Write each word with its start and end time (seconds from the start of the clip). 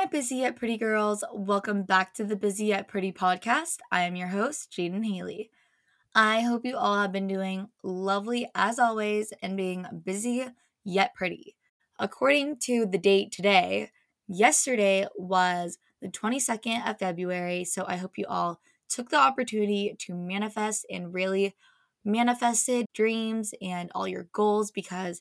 my 0.00 0.06
busy 0.06 0.36
yet 0.36 0.56
pretty 0.56 0.78
girls. 0.78 1.22
Welcome 1.30 1.82
back 1.82 2.14
to 2.14 2.24
the 2.24 2.34
Busy 2.34 2.64
Yet 2.64 2.88
Pretty 2.88 3.12
podcast. 3.12 3.80
I 3.92 4.04
am 4.04 4.16
your 4.16 4.28
host, 4.28 4.72
Jadyn 4.72 5.04
Hailey. 5.04 5.50
I 6.14 6.40
hope 6.40 6.64
you 6.64 6.74
all 6.78 7.02
have 7.02 7.12
been 7.12 7.28
doing 7.28 7.68
lovely 7.82 8.48
as 8.54 8.78
always 8.78 9.30
and 9.42 9.58
being 9.58 9.84
busy 10.02 10.46
yet 10.84 11.14
pretty. 11.14 11.54
According 11.98 12.60
to 12.60 12.86
the 12.86 12.96
date 12.96 13.30
today, 13.30 13.90
yesterday 14.26 15.06
was 15.16 15.76
the 16.00 16.08
22nd 16.08 16.88
of 16.88 16.98
February, 16.98 17.64
so 17.64 17.84
I 17.86 17.96
hope 17.96 18.16
you 18.16 18.24
all 18.26 18.58
took 18.88 19.10
the 19.10 19.18
opportunity 19.18 19.94
to 19.98 20.14
manifest 20.14 20.86
and 20.88 21.12
really 21.12 21.54
manifested 22.06 22.86
dreams 22.94 23.52
and 23.60 23.92
all 23.94 24.08
your 24.08 24.28
goals 24.32 24.70
because 24.70 25.20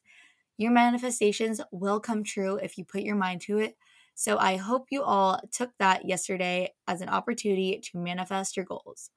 your 0.56 0.72
manifestations 0.72 1.60
will 1.70 2.00
come 2.00 2.24
true 2.24 2.56
if 2.56 2.78
you 2.78 2.86
put 2.86 3.02
your 3.02 3.18
mind 3.18 3.42
to 3.42 3.58
it. 3.58 3.76
So 4.20 4.38
I 4.38 4.58
hope 4.58 4.88
you 4.92 5.02
all 5.02 5.40
took 5.50 5.72
that 5.80 6.06
yesterday 6.06 6.74
as 6.90 7.00
an 7.00 7.08
opportunity 7.08 7.80
to 7.82 7.98
manifest 7.98 8.58
your 8.58 8.66
goals. 8.66 9.12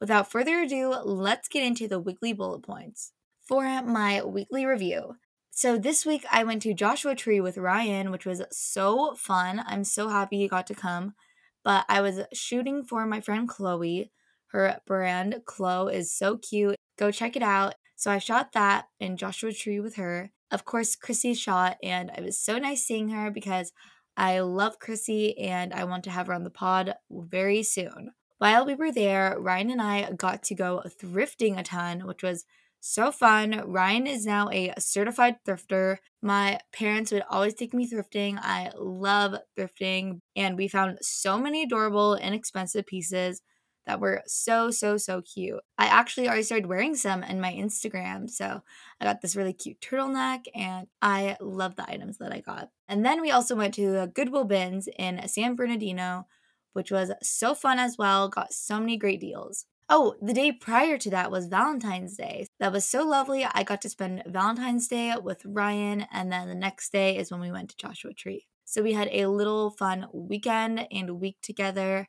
Without 0.00 0.28
further 0.28 0.62
ado, 0.62 0.88
let's 1.04 1.46
get 1.46 1.62
into 1.62 1.86
the 1.86 2.00
weekly 2.00 2.32
bullet 2.32 2.64
points. 2.64 3.12
For 3.46 3.62
my 3.80 4.24
weekly 4.24 4.66
review, 4.66 5.18
so 5.52 5.78
this 5.78 6.04
week 6.04 6.24
I 6.32 6.42
went 6.42 6.62
to 6.62 6.74
Joshua 6.74 7.14
Tree 7.14 7.40
with 7.40 7.58
Ryan, 7.58 8.10
which 8.10 8.26
was 8.26 8.42
so 8.50 9.14
fun. 9.14 9.62
I'm 9.68 9.84
so 9.84 10.08
happy 10.08 10.38
he 10.38 10.48
got 10.48 10.66
to 10.66 10.74
come. 10.74 11.14
But 11.62 11.84
I 11.88 12.00
was 12.00 12.22
shooting 12.32 12.82
for 12.82 13.06
my 13.06 13.20
friend 13.20 13.48
Chloe. 13.48 14.10
Her 14.48 14.80
brand, 14.84 15.42
Chloe, 15.44 15.94
is 15.94 16.12
so 16.12 16.38
cute. 16.38 16.74
Go 16.98 17.12
check 17.12 17.36
it 17.36 17.42
out. 17.44 17.76
So 17.94 18.10
I 18.10 18.18
shot 18.18 18.50
that 18.54 18.86
in 18.98 19.16
Joshua 19.16 19.52
Tree 19.52 19.78
with 19.78 19.94
her. 19.94 20.32
Of 20.50 20.64
course, 20.64 20.96
Chrissy 20.96 21.34
shot, 21.34 21.76
and 21.84 22.10
it 22.16 22.24
was 22.24 22.36
so 22.36 22.58
nice 22.58 22.84
seeing 22.84 23.10
her 23.10 23.30
because 23.30 23.72
I 24.16 24.40
love 24.40 24.78
Chrissy 24.78 25.38
and 25.38 25.72
I 25.72 25.84
want 25.84 26.04
to 26.04 26.10
have 26.10 26.28
her 26.28 26.34
on 26.34 26.44
the 26.44 26.50
pod 26.50 26.94
very 27.10 27.62
soon. 27.62 28.12
While 28.38 28.66
we 28.66 28.74
were 28.74 28.92
there, 28.92 29.36
Ryan 29.38 29.70
and 29.70 29.82
I 29.82 30.12
got 30.12 30.42
to 30.44 30.54
go 30.54 30.82
thrifting 30.86 31.58
a 31.58 31.62
ton, 31.62 32.06
which 32.06 32.22
was 32.22 32.44
so 32.80 33.10
fun. 33.10 33.62
Ryan 33.64 34.06
is 34.06 34.26
now 34.26 34.50
a 34.50 34.74
certified 34.78 35.36
thrifter. 35.46 35.96
My 36.20 36.60
parents 36.72 37.10
would 37.10 37.24
always 37.30 37.54
take 37.54 37.72
me 37.72 37.88
thrifting. 37.88 38.38
I 38.38 38.72
love 38.76 39.36
thrifting, 39.58 40.20
and 40.36 40.56
we 40.58 40.68
found 40.68 40.98
so 41.00 41.38
many 41.38 41.62
adorable, 41.62 42.14
inexpensive 42.16 42.86
pieces 42.86 43.40
that 43.86 44.00
were 44.00 44.22
so, 44.26 44.70
so, 44.70 44.96
so 44.96 45.22
cute. 45.22 45.60
I 45.78 45.86
actually 45.86 46.26
already 46.26 46.42
started 46.42 46.66
wearing 46.66 46.94
some 46.94 47.22
in 47.22 47.40
my 47.40 47.52
Instagram. 47.52 48.30
So 48.30 48.62
I 49.00 49.04
got 49.04 49.20
this 49.20 49.36
really 49.36 49.52
cute 49.52 49.80
turtleneck 49.80 50.44
and 50.54 50.86
I 51.02 51.36
love 51.40 51.76
the 51.76 51.88
items 51.88 52.18
that 52.18 52.32
I 52.32 52.40
got. 52.40 52.70
And 52.88 53.04
then 53.04 53.20
we 53.20 53.30
also 53.30 53.54
went 53.56 53.74
to 53.74 54.06
Goodwill 54.14 54.44
bins 54.44 54.88
in 54.98 55.26
San 55.28 55.56
Bernardino, 55.56 56.26
which 56.72 56.90
was 56.90 57.12
so 57.22 57.54
fun 57.54 57.78
as 57.78 57.96
well. 57.98 58.28
Got 58.28 58.52
so 58.52 58.78
many 58.78 58.96
great 58.96 59.20
deals. 59.20 59.66
Oh, 59.88 60.16
the 60.20 60.32
day 60.32 60.50
prior 60.50 60.96
to 60.98 61.10
that 61.10 61.30
was 61.30 61.46
Valentine's 61.46 62.16
Day. 62.16 62.46
That 62.58 62.72
was 62.72 62.86
so 62.86 63.04
lovely. 63.04 63.44
I 63.44 63.62
got 63.62 63.82
to 63.82 63.90
spend 63.90 64.22
Valentine's 64.26 64.88
Day 64.88 65.14
with 65.22 65.42
Ryan, 65.44 66.06
and 66.10 66.32
then 66.32 66.48
the 66.48 66.54
next 66.54 66.90
day 66.90 67.18
is 67.18 67.30
when 67.30 67.40
we 67.40 67.52
went 67.52 67.70
to 67.70 67.76
Joshua 67.76 68.14
Tree. 68.14 68.46
So 68.64 68.82
we 68.82 68.94
had 68.94 69.08
a 69.12 69.26
little 69.26 69.70
fun 69.70 70.08
weekend 70.12 70.86
and 70.90 71.20
week 71.20 71.36
together 71.42 72.08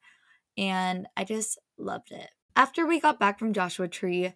and 0.58 1.08
I 1.16 1.24
just 1.24 1.60
loved 1.78 2.12
it. 2.12 2.30
After 2.56 2.86
we 2.86 3.00
got 3.00 3.20
back 3.20 3.38
from 3.38 3.54
Joshua 3.54 3.88
Tree, 3.88 4.34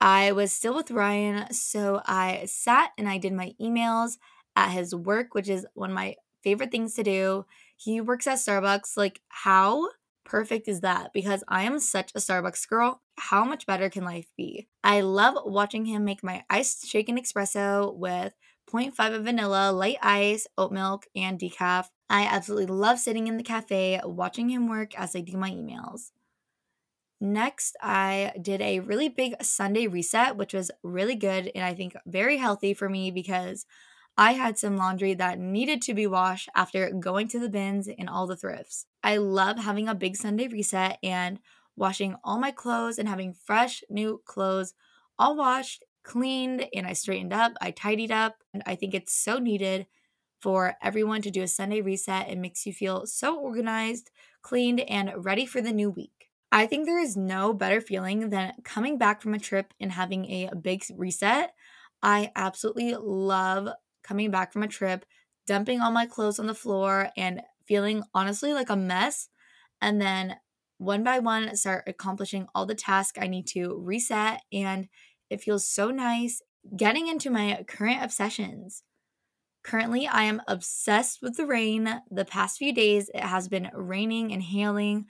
I 0.00 0.32
was 0.32 0.52
still 0.52 0.74
with 0.74 0.90
Ryan, 0.90 1.52
so 1.52 2.02
I 2.06 2.44
sat 2.46 2.92
and 2.96 3.08
I 3.08 3.18
did 3.18 3.32
my 3.32 3.52
emails 3.60 4.18
at 4.56 4.72
his 4.72 4.94
work, 4.94 5.34
which 5.34 5.48
is 5.48 5.66
one 5.74 5.90
of 5.90 5.94
my 5.94 6.16
favorite 6.42 6.72
things 6.72 6.94
to 6.94 7.02
do. 7.02 7.44
He 7.76 8.00
works 8.00 8.26
at 8.26 8.38
Starbucks. 8.38 8.96
Like, 8.96 9.20
how 9.28 9.88
perfect 10.24 10.66
is 10.66 10.80
that? 10.80 11.12
Because 11.12 11.44
I 11.46 11.62
am 11.62 11.78
such 11.78 12.10
a 12.14 12.18
Starbucks 12.18 12.68
girl. 12.68 13.02
How 13.18 13.44
much 13.44 13.66
better 13.66 13.88
can 13.88 14.04
life 14.04 14.26
be? 14.36 14.68
I 14.82 15.02
love 15.02 15.34
watching 15.44 15.84
him 15.84 16.04
make 16.04 16.24
my 16.24 16.44
iced 16.50 16.88
shaken 16.88 17.18
espresso 17.18 17.94
with 17.94 18.32
0.5 18.70 19.14
of 19.14 19.24
vanilla, 19.24 19.70
light 19.70 19.98
ice, 20.02 20.46
oat 20.58 20.72
milk, 20.72 21.06
and 21.14 21.38
decaf. 21.38 21.86
I 22.08 22.24
absolutely 22.24 22.66
love 22.66 22.98
sitting 22.98 23.26
in 23.26 23.36
the 23.36 23.42
cafe 23.42 24.00
watching 24.04 24.48
him 24.48 24.68
work 24.68 24.98
as 24.98 25.14
I 25.14 25.20
do 25.20 25.36
my 25.36 25.50
emails. 25.50 26.10
Next, 27.20 27.76
I 27.80 28.32
did 28.40 28.60
a 28.60 28.80
really 28.80 29.08
big 29.08 29.42
Sunday 29.42 29.86
reset, 29.86 30.36
which 30.36 30.52
was 30.52 30.70
really 30.82 31.14
good 31.14 31.50
and 31.54 31.64
I 31.64 31.74
think 31.74 31.94
very 32.06 32.36
healthy 32.36 32.74
for 32.74 32.88
me 32.88 33.10
because 33.10 33.64
I 34.18 34.32
had 34.32 34.58
some 34.58 34.76
laundry 34.76 35.14
that 35.14 35.38
needed 35.38 35.82
to 35.82 35.94
be 35.94 36.06
washed 36.06 36.48
after 36.54 36.90
going 36.90 37.28
to 37.28 37.38
the 37.38 37.50
bins 37.50 37.88
and 37.88 38.08
all 38.08 38.26
the 38.26 38.36
thrifts. 38.36 38.86
I 39.02 39.18
love 39.18 39.58
having 39.58 39.88
a 39.88 39.94
big 39.94 40.16
Sunday 40.16 40.48
reset 40.48 40.98
and 41.02 41.38
washing 41.76 42.16
all 42.24 42.38
my 42.38 42.50
clothes 42.50 42.98
and 42.98 43.08
having 43.08 43.34
fresh 43.34 43.84
new 43.90 44.22
clothes 44.24 44.72
all 45.18 45.36
washed, 45.36 45.84
cleaned, 46.02 46.66
and 46.74 46.86
I 46.86 46.94
straightened 46.94 47.32
up, 47.32 47.52
I 47.60 47.70
tidied 47.70 48.10
up, 48.10 48.42
and 48.54 48.62
I 48.66 48.74
think 48.74 48.94
it's 48.94 49.12
so 49.12 49.38
needed 49.38 49.86
for 50.40 50.76
everyone 50.82 51.22
to 51.22 51.30
do 51.30 51.42
a 51.42 51.48
Sunday 51.48 51.80
reset. 51.80 52.28
It 52.28 52.38
makes 52.38 52.66
you 52.66 52.72
feel 52.72 53.06
so 53.06 53.38
organized, 53.38 54.10
cleaned, 54.42 54.80
and 54.80 55.24
ready 55.24 55.46
for 55.46 55.60
the 55.60 55.72
new 55.72 55.90
week. 55.90 56.30
I 56.52 56.66
think 56.66 56.86
there 56.86 56.98
is 57.00 57.16
no 57.16 57.52
better 57.52 57.80
feeling 57.80 58.30
than 58.30 58.54
coming 58.64 58.98
back 58.98 59.20
from 59.20 59.34
a 59.34 59.38
trip 59.38 59.74
and 59.80 59.92
having 59.92 60.26
a 60.30 60.54
big 60.54 60.84
reset. 60.94 61.54
I 62.02 62.30
absolutely 62.36 62.94
love 62.94 63.68
coming 64.06 64.30
back 64.30 64.52
from 64.52 64.62
a 64.62 64.68
trip, 64.68 65.04
dumping 65.46 65.80
all 65.80 65.90
my 65.90 66.06
clothes 66.06 66.38
on 66.38 66.46
the 66.46 66.54
floor, 66.54 67.10
and 67.16 67.42
feeling 67.66 68.02
honestly 68.14 68.52
like 68.52 68.70
a 68.70 68.76
mess. 68.76 69.28
And 69.80 70.00
then 70.00 70.36
one 70.78 71.02
by 71.02 71.18
one, 71.18 71.56
start 71.56 71.84
accomplishing 71.86 72.46
all 72.54 72.66
the 72.66 72.74
tasks 72.74 73.18
I 73.20 73.26
need 73.26 73.46
to 73.48 73.80
reset. 73.82 74.40
And 74.52 74.88
it 75.30 75.40
feels 75.40 75.68
so 75.68 75.90
nice 75.90 76.40
getting 76.76 77.08
into 77.08 77.30
my 77.30 77.64
current 77.66 78.02
obsessions. 78.02 78.82
Currently, 79.62 80.06
I 80.06 80.24
am 80.24 80.42
obsessed 80.46 81.20
with 81.22 81.36
the 81.36 81.46
rain. 81.46 82.02
The 82.10 82.24
past 82.24 82.58
few 82.58 82.72
days, 82.72 83.10
it 83.12 83.22
has 83.22 83.48
been 83.48 83.70
raining 83.74 84.32
and 84.32 84.42
hailing. 84.42 85.06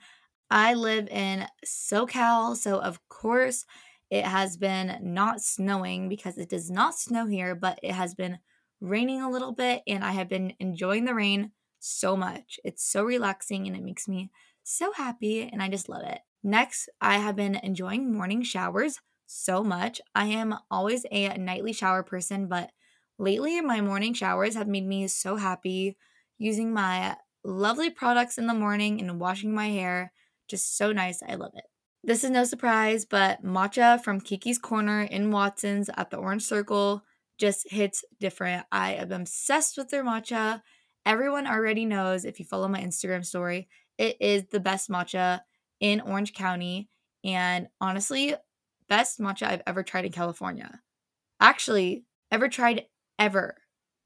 I 0.49 0.73
live 0.73 1.07
in 1.09 1.45
SoCal, 1.65 2.55
so 2.55 2.79
of 2.79 2.99
course, 3.07 3.65
it 4.09 4.25
has 4.25 4.57
been 4.57 4.97
not 5.01 5.41
snowing 5.41 6.09
because 6.09 6.37
it 6.37 6.49
does 6.49 6.71
not 6.71 6.97
snow 6.97 7.27
here, 7.27 7.53
but 7.53 7.79
it 7.83 7.91
has 7.91 8.15
been 8.15 8.39
raining 8.79 9.21
a 9.21 9.29
little 9.29 9.51
bit, 9.51 9.83
and 9.87 10.03
I 10.03 10.11
have 10.11 10.29
been 10.29 10.53
enjoying 10.59 11.05
the 11.05 11.13
rain 11.15 11.51
so 11.79 12.15
much. 12.17 12.59
It's 12.63 12.83
so 12.83 13.03
relaxing 13.03 13.67
and 13.67 13.75
it 13.75 13.83
makes 13.83 14.07
me 14.07 14.31
so 14.63 14.91
happy, 14.93 15.41
and 15.41 15.61
I 15.61 15.69
just 15.69 15.89
love 15.89 16.03
it. 16.03 16.19
Next, 16.43 16.89
I 17.01 17.17
have 17.17 17.35
been 17.35 17.55
enjoying 17.55 18.13
morning 18.13 18.43
showers 18.43 18.99
so 19.25 19.63
much. 19.63 19.99
I 20.15 20.27
am 20.27 20.55
always 20.71 21.05
a 21.11 21.37
nightly 21.37 21.73
shower 21.73 22.03
person, 22.03 22.47
but 22.47 22.71
Lately, 23.19 23.59
my 23.61 23.81
morning 23.81 24.13
showers 24.13 24.55
have 24.55 24.67
made 24.67 24.85
me 24.85 25.07
so 25.07 25.37
happy 25.37 25.97
using 26.37 26.71
my 26.73 27.17
lovely 27.43 27.89
products 27.89 28.37
in 28.37 28.47
the 28.47 28.53
morning 28.53 29.01
and 29.01 29.19
washing 29.19 29.53
my 29.53 29.69
hair. 29.69 30.11
Just 30.47 30.77
so 30.77 30.91
nice. 30.91 31.23
I 31.23 31.35
love 31.35 31.51
it. 31.55 31.65
This 32.03 32.23
is 32.23 32.29
no 32.29 32.43
surprise, 32.43 33.05
but 33.05 33.43
matcha 33.43 34.01
from 34.01 34.21
Kiki's 34.21 34.59
Corner 34.59 35.01
in 35.01 35.31
Watson's 35.31 35.89
at 35.97 36.09
the 36.11 36.17
Orange 36.17 36.43
Circle 36.43 37.03
just 37.37 37.69
hits 37.69 38.03
different. 38.19 38.65
I 38.71 38.93
am 38.93 39.11
obsessed 39.11 39.77
with 39.77 39.89
their 39.89 40.03
matcha. 40.03 40.61
Everyone 41.05 41.47
already 41.47 41.85
knows 41.85 42.25
if 42.25 42.39
you 42.39 42.45
follow 42.45 42.67
my 42.67 42.81
Instagram 42.81 43.25
story, 43.25 43.69
it 43.97 44.17
is 44.19 44.45
the 44.45 44.59
best 44.59 44.89
matcha 44.89 45.41
in 45.79 46.01
Orange 46.01 46.33
County. 46.33 46.89
And 47.23 47.67
honestly, 47.79 48.35
best 48.89 49.19
matcha 49.19 49.47
I've 49.47 49.63
ever 49.67 49.83
tried 49.83 50.05
in 50.05 50.11
California. 50.11 50.81
Actually, 51.39 52.03
ever 52.31 52.47
tried 52.47 52.85
ever. 53.19 53.57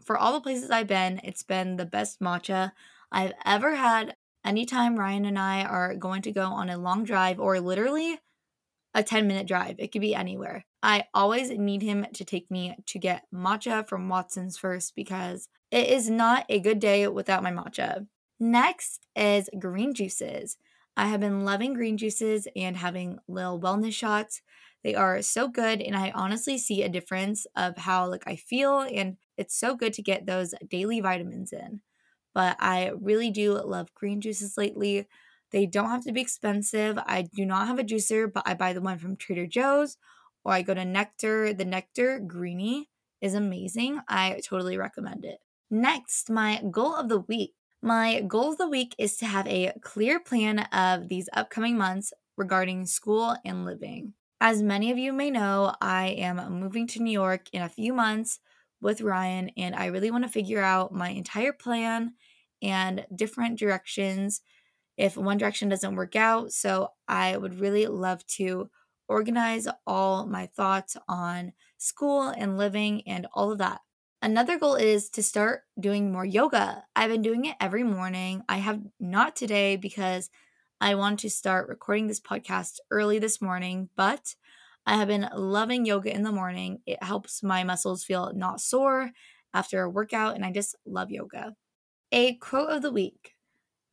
For 0.04 0.18
all 0.18 0.33
the 0.33 0.42
places 0.42 0.72
I've 0.72 0.88
been, 0.88 1.22
it's 1.24 1.44
been 1.44 1.78
the 1.78 1.86
best 1.86 2.19
matcha 2.19 2.72
I've 3.12 3.33
ever 3.45 3.75
had. 3.75 4.16
Anytime 4.44 4.98
Ryan 4.98 5.25
and 5.25 5.38
I 5.38 5.63
are 5.63 5.95
going 5.95 6.24
to 6.24 6.31
go 6.31 6.45
on 6.45 6.69
a 6.69 6.78
long 6.78 7.04
drive 7.04 7.39
or 7.39 7.60
literally 7.60 8.19
a 8.94 9.04
10 9.04 9.28
minute 9.28 9.48
drive, 9.48 9.76
it 9.80 9.92
could 9.92 10.02
be 10.02 10.16
anywhere. 10.16 10.66
I 10.84 11.06
always 11.14 11.50
need 11.52 11.82
him 11.82 12.06
to 12.14 12.26
take 12.26 12.50
me 12.50 12.76
to 12.88 13.00
get 13.00 13.26
matcha 13.34 13.88
from 13.88 14.10
Watson's 14.10 14.58
first 14.58 14.96
because 14.96 15.48
it 15.70 15.88
is 15.90 16.10
not 16.10 16.46
a 16.50 16.60
good 16.60 16.80
day 16.80 17.08
without 17.08 17.44
my 17.44 17.52
matcha. 17.52 18.08
Next 18.40 19.06
is 19.16 19.50
green 19.60 19.94
juices. 19.94 20.58
I 20.98 21.08
have 21.08 21.20
been 21.22 21.46
loving 21.46 21.74
green 21.74 21.98
juices 21.98 22.48
and 22.56 22.76
having 22.76 23.20
little 23.28 23.60
wellness 23.60 23.94
shots. 23.94 24.42
They 24.84 24.96
are 24.96 25.22
so 25.22 25.48
good 25.48 25.80
and 25.82 25.96
I 25.96 26.12
honestly 26.12 26.58
see 26.58 26.84
a 26.84 26.90
difference 26.90 27.46
of 27.56 27.78
how 27.78 28.10
like 28.10 28.24
I 28.28 28.36
feel 28.36 28.80
and 28.82 29.18
it's 29.38 29.56
so 29.56 29.76
good 29.76 29.94
to 29.94 30.02
get 30.02 30.26
those 30.26 30.54
daily 30.68 31.00
vitamins 31.00 31.54
in. 31.54 31.82
But 32.34 32.58
I 32.60 32.90
really 32.90 33.30
do 33.30 33.54
love 33.54 33.94
green 33.94 34.22
juices 34.22 34.58
lately. 34.58 35.08
They 35.51 35.65
don't 35.65 35.89
have 35.89 36.03
to 36.06 36.12
be 36.12 36.21
expensive. 36.21 36.98
I 37.06 37.24
do 37.24 37.45
not 37.45 37.68
have 37.68 37.80
a 37.80 37.83
juicer, 37.83 38.31
but 38.31 38.44
I 38.45 38.53
buy 38.53 38.74
the 38.74 38.81
one 38.81 38.98
from 38.98 39.15
Trader 39.18 39.48
Joe's 39.48 39.98
or 40.44 40.53
I 40.53 40.62
go 40.62 40.74
to 40.74 40.81
Nekter. 40.81 41.57
The 41.57 41.65
Nekter 41.65 42.25
Greenie 42.25 42.89
is 43.21 43.36
amazing. 43.36 44.01
I 44.07 44.42
totally 44.44 44.77
recommend 44.77 45.25
it. 45.25 45.39
Next, 45.69 46.30
my 46.30 46.62
goal 46.71 46.95
of 46.95 47.09
the 47.09 47.19
week. 47.19 47.53
My 47.81 48.21
goal 48.21 48.51
of 48.51 48.57
the 48.57 48.68
week 48.68 48.95
is 48.98 49.18
to 49.18 49.25
have 49.25 49.48
a 49.48 49.74
clear 49.81 50.19
plan 50.19 50.59
of 50.71 51.07
these 51.07 51.30
upcoming 51.33 51.77
months 51.77 52.13
regarding 52.38 52.86
school 52.86 53.36
and 53.44 53.65
living. 53.65 54.13
As 54.39 54.63
many 54.63 54.92
of 54.92 54.97
you 54.97 55.13
may 55.13 55.30
know, 55.30 55.75
I 55.81 56.07
am 56.09 56.59
moving 56.59 56.88
to 56.88 57.01
New 57.01 57.12
York 57.12 57.47
in 57.54 57.62
a 57.62 57.69
few 57.69 57.94
months 57.94 58.39
with 58.81 59.01
Ryan, 59.01 59.51
and 59.57 59.75
I 59.75 59.86
really 59.88 60.12
want 60.12 60.24
to 60.24 60.30
figure 60.30 60.62
out 60.62 60.94
my 60.94 61.09
entire 61.09 61.54
plan 61.54 62.13
and 62.62 63.06
different 63.15 63.59
directions 63.59 64.42
if 64.98 65.18
one 65.18 65.38
direction 65.38 65.70
doesn't 65.70 65.96
work 65.96 66.16
out. 66.16 66.52
So, 66.54 66.90
I 67.08 67.38
would 67.38 67.60
really 67.60 67.88
love 67.88 68.26
to 68.38 68.70
organize 69.08 69.68
all 69.86 70.26
my 70.26 70.48
thoughts 70.48 70.96
on 71.08 71.54
school 71.78 72.24
and 72.30 72.58
living 72.58 73.08
and 73.08 73.28
all 73.34 73.52
of 73.52 73.58
that. 73.58 73.82
Another 74.22 74.60
goal 74.60 74.76
is 74.76 75.10
to 75.12 75.24
start 75.24 75.64
doing 75.80 76.12
more 76.12 76.26
yoga. 76.26 76.86
I've 76.96 77.10
been 77.10 77.24
doing 77.24 77.46
it 77.46 77.56
every 77.60 77.84
morning. 77.84 78.44
I 78.48 78.58
have 78.58 78.82
not 79.00 79.36
today 79.36 79.76
because 79.78 80.30
I 80.80 80.96
want 80.96 81.20
to 81.22 81.30
start 81.30 81.68
recording 81.70 82.08
this 82.08 82.20
podcast 82.20 82.80
early 82.92 83.20
this 83.20 83.42
morning, 83.42 83.90
but 83.96 84.36
I 84.86 84.96
have 84.98 85.08
been 85.08 85.28
loving 85.36 85.86
yoga 85.86 86.14
in 86.14 86.24
the 86.24 86.32
morning. 86.32 86.82
It 86.86 87.04
helps 87.04 87.44
my 87.44 87.64
muscles 87.64 88.04
feel 88.04 88.32
not 88.34 88.62
sore 88.62 89.12
after 89.54 89.82
a 89.82 89.90
workout, 89.90 90.36
and 90.36 90.46
I 90.46 90.52
just 90.52 90.76
love 90.86 91.12
yoga. 91.12 91.56
A 92.12 92.36
quote 92.36 92.70
of 92.70 92.82
the 92.82 92.92
week 92.92 93.36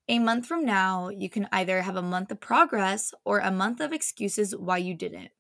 A 0.09 0.19
month 0.19 0.47
from 0.47 0.65
now, 0.65 1.11
you 1.11 1.29
can 1.29 1.49
either 1.53 1.83
have 1.83 1.97
a 1.97 2.03
month 2.03 2.31
of 2.31 2.41
progress 2.41 3.13
or 3.25 3.41
a 3.41 3.51
month 3.51 3.81
of 3.81 3.93
excuses 3.93 4.57
why 4.57 4.79
you 4.79 4.95
didn't. 4.95 5.31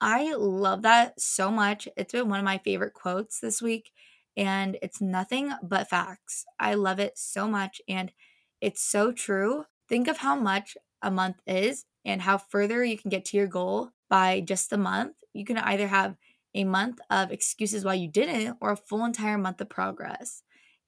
I 0.00 0.34
love 0.34 0.82
that 0.82 1.20
so 1.20 1.50
much. 1.50 1.88
It's 1.96 2.12
been 2.12 2.28
one 2.30 2.38
of 2.38 2.44
my 2.46 2.58
favorite 2.58 2.94
quotes 2.94 3.40
this 3.40 3.62
week, 3.62 3.92
and 4.36 4.78
it's 4.82 5.02
nothing 5.02 5.52
but 5.62 5.90
facts. 5.90 6.46
I 6.60 6.74
love 6.74 7.00
it 7.00 7.18
so 7.18 7.48
much, 7.48 7.82
and 7.88 8.12
it's 8.60 8.82
so 8.82 9.12
true. 9.12 9.66
Think 9.88 10.08
of 10.08 10.18
how 10.18 10.36
much 10.36 10.76
a 11.02 11.10
month 11.10 11.36
is 11.46 11.84
and 12.04 12.22
how 12.22 12.38
further 12.38 12.84
you 12.84 12.98
can 12.98 13.10
get 13.10 13.26
to 13.26 13.36
your 13.36 13.48
goal 13.48 13.90
by 14.08 14.40
just 14.40 14.72
a 14.72 14.78
month. 14.78 15.16
You 15.34 15.44
can 15.44 15.58
either 15.58 15.88
have 15.88 16.16
a 16.54 16.64
month 16.64 17.00
of 17.10 17.32
excuses 17.32 17.84
why 17.84 17.94
you 17.94 18.08
didn't 18.08 18.58
or 18.60 18.70
a 18.70 18.76
full 18.76 19.04
entire 19.04 19.38
month 19.38 19.60
of 19.60 19.68
progress. 19.68 20.43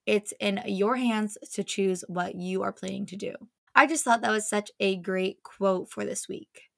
It's 0.07 0.33
in 0.41 0.63
your 0.67 0.97
hands 0.97 1.37
to 1.53 1.65
choose 1.65 2.05
what 2.09 2.37
you 2.37 2.63
are 2.63 2.73
planning 2.73 3.07
to 3.07 3.17
do. 3.17 3.35
I 3.75 3.87
just 3.87 4.05
thought 4.05 4.23
that 4.23 4.31
was 4.31 4.49
such 4.49 4.71
a 4.81 4.97
great 4.97 5.43
quote 5.43 5.91
for 5.91 6.05
this 6.05 6.29
week. 6.29 6.71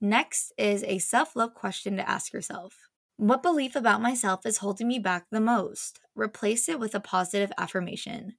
Next 0.00 0.52
is 0.58 0.82
a 0.84 0.98
self 0.98 1.36
love 1.36 1.54
question 1.54 1.96
to 1.96 2.08
ask 2.08 2.32
yourself 2.32 2.88
What 3.16 3.42
belief 3.42 3.76
about 3.76 4.02
myself 4.02 4.44
is 4.46 4.58
holding 4.58 4.88
me 4.88 4.98
back 4.98 5.26
the 5.30 5.40
most? 5.40 6.00
Replace 6.14 6.68
it 6.68 6.80
with 6.80 6.94
a 6.94 7.00
positive 7.00 7.52
affirmation. 7.58 8.34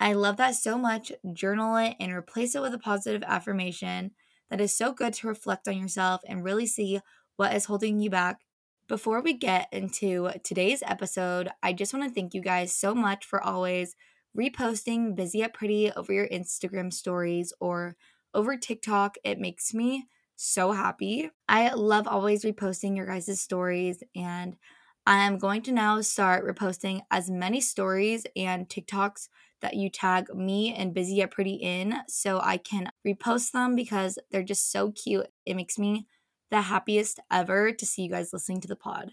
I 0.00 0.12
love 0.14 0.36
that 0.38 0.54
so 0.56 0.78
much. 0.78 1.12
Journal 1.32 1.76
it 1.76 1.96
and 2.00 2.12
replace 2.12 2.54
it 2.54 2.62
with 2.62 2.74
a 2.74 2.78
positive 2.78 3.22
affirmation. 3.26 4.12
That 4.50 4.60
is 4.60 4.76
so 4.76 4.92
good 4.92 5.14
to 5.14 5.28
reflect 5.28 5.68
on 5.68 5.78
yourself 5.78 6.22
and 6.26 6.44
really 6.44 6.66
see 6.66 7.00
what 7.36 7.54
is 7.54 7.66
holding 7.66 8.00
you 8.00 8.10
back. 8.10 8.40
Before 8.88 9.22
we 9.22 9.32
get 9.32 9.68
into 9.72 10.28
today's 10.42 10.82
episode, 10.84 11.48
I 11.62 11.72
just 11.72 11.94
want 11.94 12.06
to 12.06 12.12
thank 12.12 12.34
you 12.34 12.42
guys 12.42 12.74
so 12.74 12.94
much 12.94 13.24
for 13.24 13.42
always 13.42 13.94
reposting 14.36 15.14
Busy 15.14 15.38
Yet 15.38 15.54
Pretty 15.54 15.92
over 15.92 16.12
your 16.12 16.28
Instagram 16.28 16.92
stories 16.92 17.52
or 17.60 17.96
over 18.34 18.56
TikTok. 18.56 19.16
It 19.22 19.38
makes 19.38 19.72
me 19.72 20.08
so 20.34 20.72
happy. 20.72 21.30
I 21.48 21.72
love 21.74 22.08
always 22.08 22.44
reposting 22.44 22.96
your 22.96 23.06
guys' 23.06 23.40
stories, 23.40 24.02
and 24.16 24.56
I'm 25.06 25.38
going 25.38 25.62
to 25.62 25.72
now 25.72 26.00
start 26.00 26.44
reposting 26.44 27.02
as 27.10 27.30
many 27.30 27.60
stories 27.60 28.26
and 28.34 28.68
TikToks 28.68 29.28
that 29.60 29.74
you 29.74 29.90
tag 29.90 30.34
me 30.34 30.74
and 30.74 30.92
Busy 30.92 31.14
Yet 31.14 31.30
Pretty 31.30 31.54
in 31.54 31.94
so 32.08 32.40
I 32.42 32.56
can 32.56 32.90
repost 33.06 33.52
them 33.52 33.76
because 33.76 34.18
they're 34.32 34.42
just 34.42 34.72
so 34.72 34.90
cute. 34.90 35.28
It 35.46 35.54
makes 35.54 35.78
me 35.78 36.08
the 36.52 36.60
happiest 36.60 37.18
ever 37.30 37.72
to 37.72 37.86
see 37.86 38.02
you 38.02 38.10
guys 38.10 38.32
listening 38.32 38.60
to 38.60 38.68
the 38.68 38.76
pod. 38.76 39.12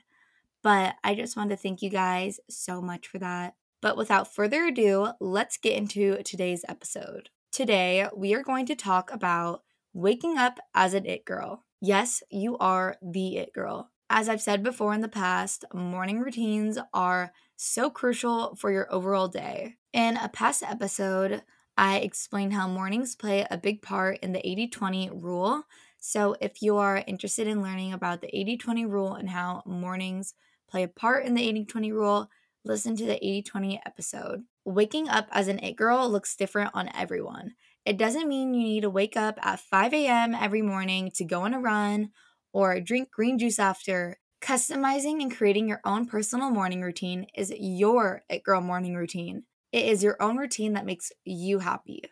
But 0.61 0.95
I 1.05 1.15
just 1.15 1.37
want 1.37 1.51
to 1.51 1.55
thank 1.55 1.81
you 1.81 1.89
guys 1.89 2.37
so 2.49 2.81
much 2.81 3.07
for 3.07 3.17
that. 3.17 3.55
But 3.81 3.95
without 3.95 4.33
further 4.33 4.65
ado, 4.65 5.13
let's 5.21 5.57
get 5.57 5.77
into 5.77 6.21
today's 6.23 6.65
episode. 6.67 7.29
Today, 7.53 8.07
we 8.13 8.33
are 8.33 8.43
going 8.43 8.65
to 8.65 8.75
talk 8.75 9.09
about 9.09 9.63
waking 9.93 10.37
up 10.37 10.59
as 10.75 10.93
an 10.93 11.05
it 11.05 11.23
girl. 11.23 11.63
Yes, 11.79 12.21
you 12.29 12.57
are 12.57 12.97
the 13.01 13.37
it 13.37 13.53
girl. 13.53 13.89
As 14.09 14.27
I've 14.27 14.41
said 14.41 14.61
before 14.61 14.93
in 14.93 14.99
the 14.99 15.07
past, 15.07 15.63
morning 15.73 16.19
routines 16.19 16.77
are 16.93 17.31
so 17.55 17.89
crucial 17.89 18.55
for 18.57 18.69
your 18.69 18.93
overall 18.93 19.29
day. 19.29 19.75
In 19.93 20.17
a 20.17 20.27
past 20.27 20.61
episode, 20.61 21.43
I 21.77 21.99
explained 21.99 22.51
how 22.51 22.67
mornings 22.67 23.15
play 23.15 23.47
a 23.49 23.57
big 23.57 23.81
part 23.81 24.19
in 24.19 24.33
the 24.33 24.45
80 24.45 24.67
20 24.67 25.09
rule. 25.13 25.63
So, 25.99 26.35
if 26.41 26.61
you 26.61 26.77
are 26.77 27.03
interested 27.07 27.47
in 27.47 27.61
learning 27.61 27.93
about 27.93 28.21
the 28.21 28.35
80 28.37 28.57
20 28.57 28.85
rule 28.85 29.13
and 29.15 29.29
how 29.29 29.63
mornings 29.65 30.33
play 30.69 30.83
a 30.83 30.87
part 30.87 31.25
in 31.25 31.35
the 31.35 31.47
80 31.47 31.65
20 31.65 31.91
rule, 31.91 32.29
listen 32.63 32.95
to 32.95 33.05
the 33.05 33.15
80 33.25 33.43
20 33.43 33.81
episode. 33.85 34.43
Waking 34.65 35.09
up 35.09 35.27
as 35.31 35.47
an 35.47 35.59
it 35.59 35.75
girl 35.75 36.09
looks 36.09 36.35
different 36.35 36.71
on 36.73 36.89
everyone. 36.95 37.55
It 37.85 37.97
doesn't 37.97 38.27
mean 38.27 38.53
you 38.53 38.63
need 38.63 38.81
to 38.81 38.89
wake 38.89 39.17
up 39.17 39.39
at 39.41 39.59
5 39.59 39.93
a.m. 39.93 40.35
every 40.35 40.61
morning 40.61 41.11
to 41.15 41.25
go 41.25 41.41
on 41.41 41.53
a 41.53 41.59
run 41.59 42.11
or 42.53 42.79
drink 42.79 43.11
green 43.11 43.37
juice 43.37 43.59
after. 43.59 44.19
Customizing 44.41 45.21
and 45.21 45.35
creating 45.35 45.67
your 45.67 45.81
own 45.83 46.05
personal 46.05 46.49
morning 46.49 46.81
routine 46.81 47.27
is 47.35 47.51
your 47.57 48.23
It 48.29 48.43
Girl 48.43 48.61
morning 48.61 48.95
routine. 48.95 49.43
It 49.73 49.85
is 49.85 50.01
your 50.01 50.21
own 50.21 50.37
routine 50.37 50.73
that 50.73 50.85
makes 50.85 51.11
you 51.25 51.59
happy. 51.59 52.03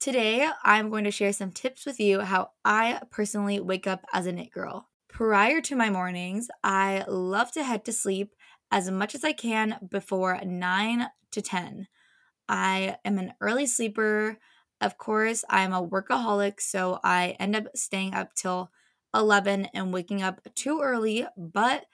Today, 0.00 0.48
I'm 0.62 0.90
going 0.90 1.04
to 1.04 1.10
share 1.10 1.32
some 1.32 1.50
tips 1.50 1.86
with 1.86 1.98
you 1.98 2.20
how 2.20 2.50
I 2.64 3.00
personally 3.10 3.60
wake 3.60 3.86
up 3.86 4.04
as 4.12 4.26
an 4.26 4.38
it 4.38 4.50
Girl. 4.52 4.88
Prior 5.08 5.60
to 5.62 5.76
my 5.76 5.88
mornings, 5.88 6.48
I 6.62 7.04
love 7.08 7.52
to 7.52 7.64
head 7.64 7.84
to 7.86 7.92
sleep 7.92 8.34
as 8.70 8.90
much 8.90 9.14
as 9.14 9.24
I 9.24 9.32
can 9.32 9.78
before 9.90 10.38
9 10.44 11.06
to 11.30 11.42
10. 11.42 11.88
I 12.48 12.98
am 13.04 13.18
an 13.18 13.32
early 13.40 13.66
sleeper. 13.66 14.38
Of 14.80 14.98
course, 14.98 15.44
I'm 15.48 15.72
a 15.72 15.86
workaholic, 15.86 16.60
so 16.60 17.00
I 17.02 17.36
end 17.40 17.56
up 17.56 17.64
staying 17.74 18.12
up 18.12 18.34
till 18.34 18.70
11 19.14 19.66
and 19.72 19.92
waking 19.92 20.20
up 20.22 20.40
too 20.54 20.80
early, 20.82 21.26
but 21.36 21.86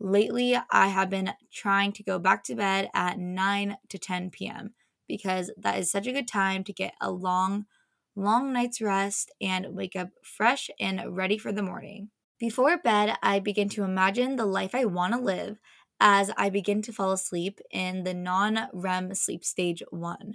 lately 0.00 0.56
I 0.70 0.86
have 0.86 1.10
been 1.10 1.32
trying 1.52 1.92
to 1.92 2.02
go 2.02 2.18
back 2.18 2.44
to 2.44 2.54
bed 2.54 2.88
at 2.94 3.18
9 3.18 3.76
to 3.88 3.98
10 3.98 4.30
p.m. 4.30 4.74
because 5.08 5.50
that 5.56 5.78
is 5.78 5.90
such 5.90 6.06
a 6.06 6.12
good 6.12 6.28
time 6.28 6.64
to 6.64 6.72
get 6.72 6.94
a 7.00 7.10
long, 7.10 7.66
long 8.14 8.52
night's 8.52 8.80
rest 8.80 9.32
and 9.40 9.74
wake 9.74 9.96
up 9.96 10.10
fresh 10.22 10.70
and 10.78 11.16
ready 11.16 11.38
for 11.38 11.52
the 11.52 11.62
morning. 11.62 12.10
Before 12.38 12.78
bed, 12.78 13.16
I 13.22 13.40
begin 13.40 13.68
to 13.70 13.82
imagine 13.84 14.36
the 14.36 14.46
life 14.46 14.74
I 14.74 14.84
want 14.84 15.14
to 15.14 15.20
live 15.20 15.58
as 16.00 16.30
I 16.36 16.50
begin 16.50 16.82
to 16.82 16.92
fall 16.92 17.12
asleep 17.12 17.60
in 17.70 18.04
the 18.04 18.14
non 18.14 18.68
REM 18.72 19.14
sleep 19.14 19.44
stage 19.44 19.82
one. 19.90 20.34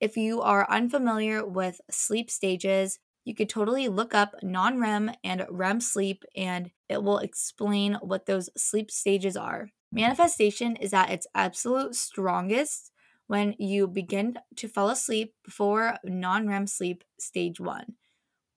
If 0.00 0.16
you 0.16 0.42
are 0.42 0.70
unfamiliar 0.70 1.46
with 1.46 1.80
sleep 1.90 2.30
stages, 2.30 2.98
you 3.24 3.34
could 3.34 3.48
totally 3.48 3.88
look 3.88 4.14
up 4.14 4.34
non 4.42 4.80
REM 4.80 5.12
and 5.24 5.46
REM 5.50 5.80
sleep 5.80 6.24
and 6.36 6.72
it 6.88 7.02
will 7.02 7.18
explain 7.18 7.94
what 8.02 8.26
those 8.26 8.50
sleep 8.56 8.90
stages 8.90 9.36
are. 9.36 9.70
Manifestation 9.92 10.76
is 10.76 10.92
at 10.92 11.10
its 11.10 11.26
absolute 11.34 11.94
strongest 11.94 12.91
when 13.32 13.54
you 13.58 13.86
begin 13.88 14.38
to 14.54 14.68
fall 14.68 14.90
asleep 14.90 15.32
before 15.42 15.96
non 16.04 16.46
REM 16.46 16.66
sleep 16.66 17.02
stage 17.18 17.58
one, 17.58 17.94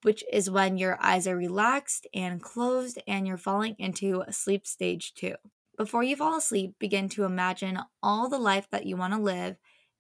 which 0.01 0.22
is 0.34 0.50
when 0.50 0.77
your 0.77 0.98
eyes 1.01 1.29
are 1.29 1.38
relaxed 1.38 2.05
and 2.13 2.44
closed 2.44 3.01
and 3.08 3.25
you're 3.25 3.38
falling 3.38 3.77
into 3.79 4.25
sleep 4.32 4.67
stage 4.67 5.13
two. 5.13 5.36
Before 5.77 6.03
you 6.03 6.17
fall 6.17 6.36
asleep, 6.36 6.75
begin 6.77 7.08
to 7.12 7.24
imagine 7.24 7.79
all 8.03 8.27
the 8.27 8.38
life 8.38 8.67
that 8.72 8.86
you 8.86 8.98
want 8.98 9.13
to 9.13 9.20
live 9.22 9.55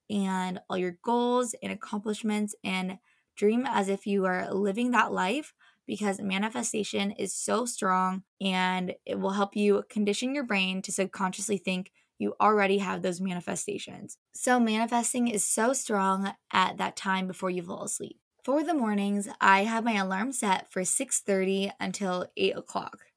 and 0.09 0.59
all 0.69 0.77
your 0.77 0.97
goals 1.01 1.55
and 1.63 1.71
accomplishments 1.71 2.53
and 2.61 2.97
dream 3.37 3.65
as 3.65 3.87
if 3.87 4.05
you 4.05 4.25
are 4.25 4.53
living 4.53 4.91
that 4.91 5.13
life 5.13 5.53
because 5.87 6.19
manifestation 6.19 7.11
is 7.11 7.33
so 7.33 7.65
strong 7.65 8.23
and 8.41 8.93
it 9.05 9.21
will 9.21 9.29
help 9.29 9.55
you 9.55 9.83
condition 9.89 10.35
your 10.35 10.43
brain 10.43 10.81
to 10.81 10.91
subconsciously 10.91 11.57
think 11.57 11.93
you 12.17 12.35
already 12.39 12.79
have 12.79 13.01
those 13.01 13.21
manifestations. 13.21 14.17
So 14.33 14.59
manifesting 14.59 15.27
is 15.27 15.43
so 15.45 15.73
strong 15.73 16.33
at 16.51 16.77
that 16.77 16.95
time 16.95 17.27
before 17.27 17.49
you 17.49 17.61
fall 17.61 17.83
asleep. 17.83 18.19
For 18.43 18.63
the 18.63 18.73
mornings, 18.73 19.27
I 19.41 19.63
have 19.63 19.83
my 19.83 19.93
alarm 19.93 20.31
set 20.31 20.71
for 20.71 20.85
6:30 20.85 21.71
until 21.79 22.27
8 22.37 22.55
o'clock. 22.55 23.07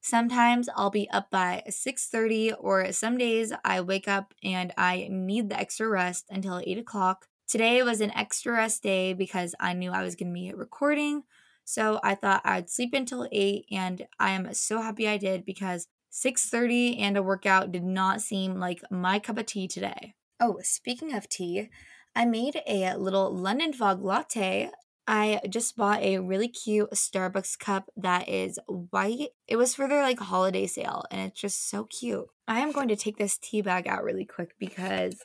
Sometimes 0.00 0.68
I'll 0.74 0.90
be 0.90 1.08
up 1.10 1.30
by 1.30 1.62
6:30, 1.70 2.52
or 2.52 2.92
some 2.92 3.16
days 3.16 3.52
I 3.64 3.80
wake 3.80 4.08
up 4.08 4.34
and 4.42 4.72
I 4.76 5.06
need 5.08 5.48
the 5.48 5.58
extra 5.58 5.88
rest 5.88 6.26
until 6.28 6.60
8 6.66 6.78
o'clock. 6.78 7.28
Today 7.46 7.82
was 7.82 8.00
an 8.00 8.10
extra 8.12 8.54
rest 8.54 8.82
day 8.82 9.12
because 9.12 9.54
I 9.60 9.74
knew 9.74 9.92
I 9.92 10.02
was 10.02 10.16
going 10.16 10.34
to 10.34 10.40
be 10.40 10.52
recording. 10.52 11.22
So 11.64 12.00
I 12.02 12.16
thought 12.16 12.42
I'd 12.44 12.68
sleep 12.70 12.92
until 12.94 13.28
8 13.30 13.66
and 13.70 14.06
I 14.18 14.30
am 14.30 14.52
so 14.54 14.80
happy 14.80 15.06
I 15.06 15.16
did 15.18 15.44
because 15.44 15.86
6:30 16.12 16.98
and 17.00 17.16
a 17.16 17.22
workout 17.22 17.72
did 17.72 17.84
not 17.84 18.20
seem 18.20 18.60
like 18.60 18.82
my 18.90 19.18
cup 19.18 19.38
of 19.38 19.46
tea 19.46 19.66
today. 19.66 20.14
Oh, 20.38 20.58
speaking 20.62 21.14
of 21.14 21.28
tea, 21.28 21.70
I 22.14 22.26
made 22.26 22.60
a 22.66 22.94
little 22.96 23.34
London 23.34 23.72
fog 23.72 24.04
latte. 24.04 24.70
I 25.06 25.40
just 25.48 25.76
bought 25.76 26.02
a 26.02 26.18
really 26.18 26.48
cute 26.48 26.90
Starbucks 26.92 27.58
cup 27.58 27.88
that 27.96 28.28
is 28.28 28.58
white. 28.66 29.30
It 29.48 29.56
was 29.56 29.74
for 29.74 29.88
their 29.88 30.02
like 30.02 30.20
holiday 30.20 30.66
sale 30.66 31.04
and 31.10 31.20
it's 31.22 31.40
just 31.40 31.68
so 31.68 31.84
cute. 31.84 32.26
I 32.46 32.60
am 32.60 32.72
going 32.72 32.88
to 32.88 32.96
take 32.96 33.16
this 33.16 33.38
tea 33.38 33.62
bag 33.62 33.88
out 33.88 34.04
really 34.04 34.26
quick 34.26 34.54
because 34.60 35.24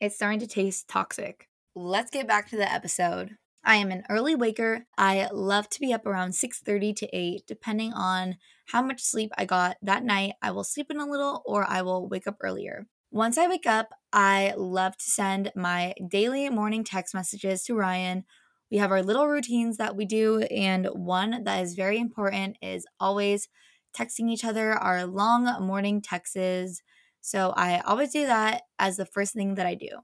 it's 0.00 0.16
starting 0.16 0.40
to 0.40 0.46
taste 0.46 0.88
toxic. 0.88 1.48
Let's 1.74 2.10
get 2.10 2.26
back 2.26 2.48
to 2.50 2.56
the 2.56 2.70
episode. 2.70 3.36
I 3.64 3.76
am 3.76 3.90
an 3.90 4.04
early 4.10 4.34
waker. 4.34 4.86
I 4.98 5.28
love 5.32 5.68
to 5.70 5.80
be 5.80 5.92
up 5.92 6.06
around 6.06 6.32
6:30 6.32 6.94
to 6.96 7.16
8 7.16 7.46
depending 7.46 7.92
on 7.92 8.36
how 8.66 8.82
much 8.82 9.02
sleep 9.02 9.32
I 9.38 9.44
got 9.44 9.76
that 9.82 10.04
night. 10.04 10.34
I 10.42 10.50
will 10.50 10.64
sleep 10.64 10.90
in 10.90 10.98
a 10.98 11.06
little 11.06 11.42
or 11.46 11.68
I 11.68 11.82
will 11.82 12.08
wake 12.08 12.26
up 12.26 12.36
earlier. 12.40 12.86
Once 13.10 13.38
I 13.38 13.48
wake 13.48 13.66
up, 13.66 13.90
I 14.12 14.54
love 14.56 14.96
to 14.96 15.10
send 15.10 15.52
my 15.54 15.94
daily 16.08 16.48
morning 16.50 16.84
text 16.84 17.14
messages 17.14 17.62
to 17.64 17.74
Ryan. 17.74 18.24
We 18.70 18.78
have 18.78 18.90
our 18.90 19.02
little 19.02 19.28
routines 19.28 19.76
that 19.76 19.94
we 19.96 20.04
do, 20.04 20.40
and 20.42 20.86
one 20.86 21.44
that 21.44 21.62
is 21.62 21.74
very 21.74 21.98
important 21.98 22.56
is 22.60 22.84
always 22.98 23.48
texting 23.96 24.28
each 24.28 24.44
other 24.44 24.72
our 24.72 25.06
long 25.06 25.44
morning 25.64 26.02
texts. 26.02 26.82
So 27.20 27.54
I 27.56 27.80
always 27.80 28.12
do 28.12 28.26
that 28.26 28.62
as 28.78 28.96
the 28.96 29.06
first 29.06 29.34
thing 29.34 29.54
that 29.54 29.66
I 29.66 29.74
do. 29.74 30.00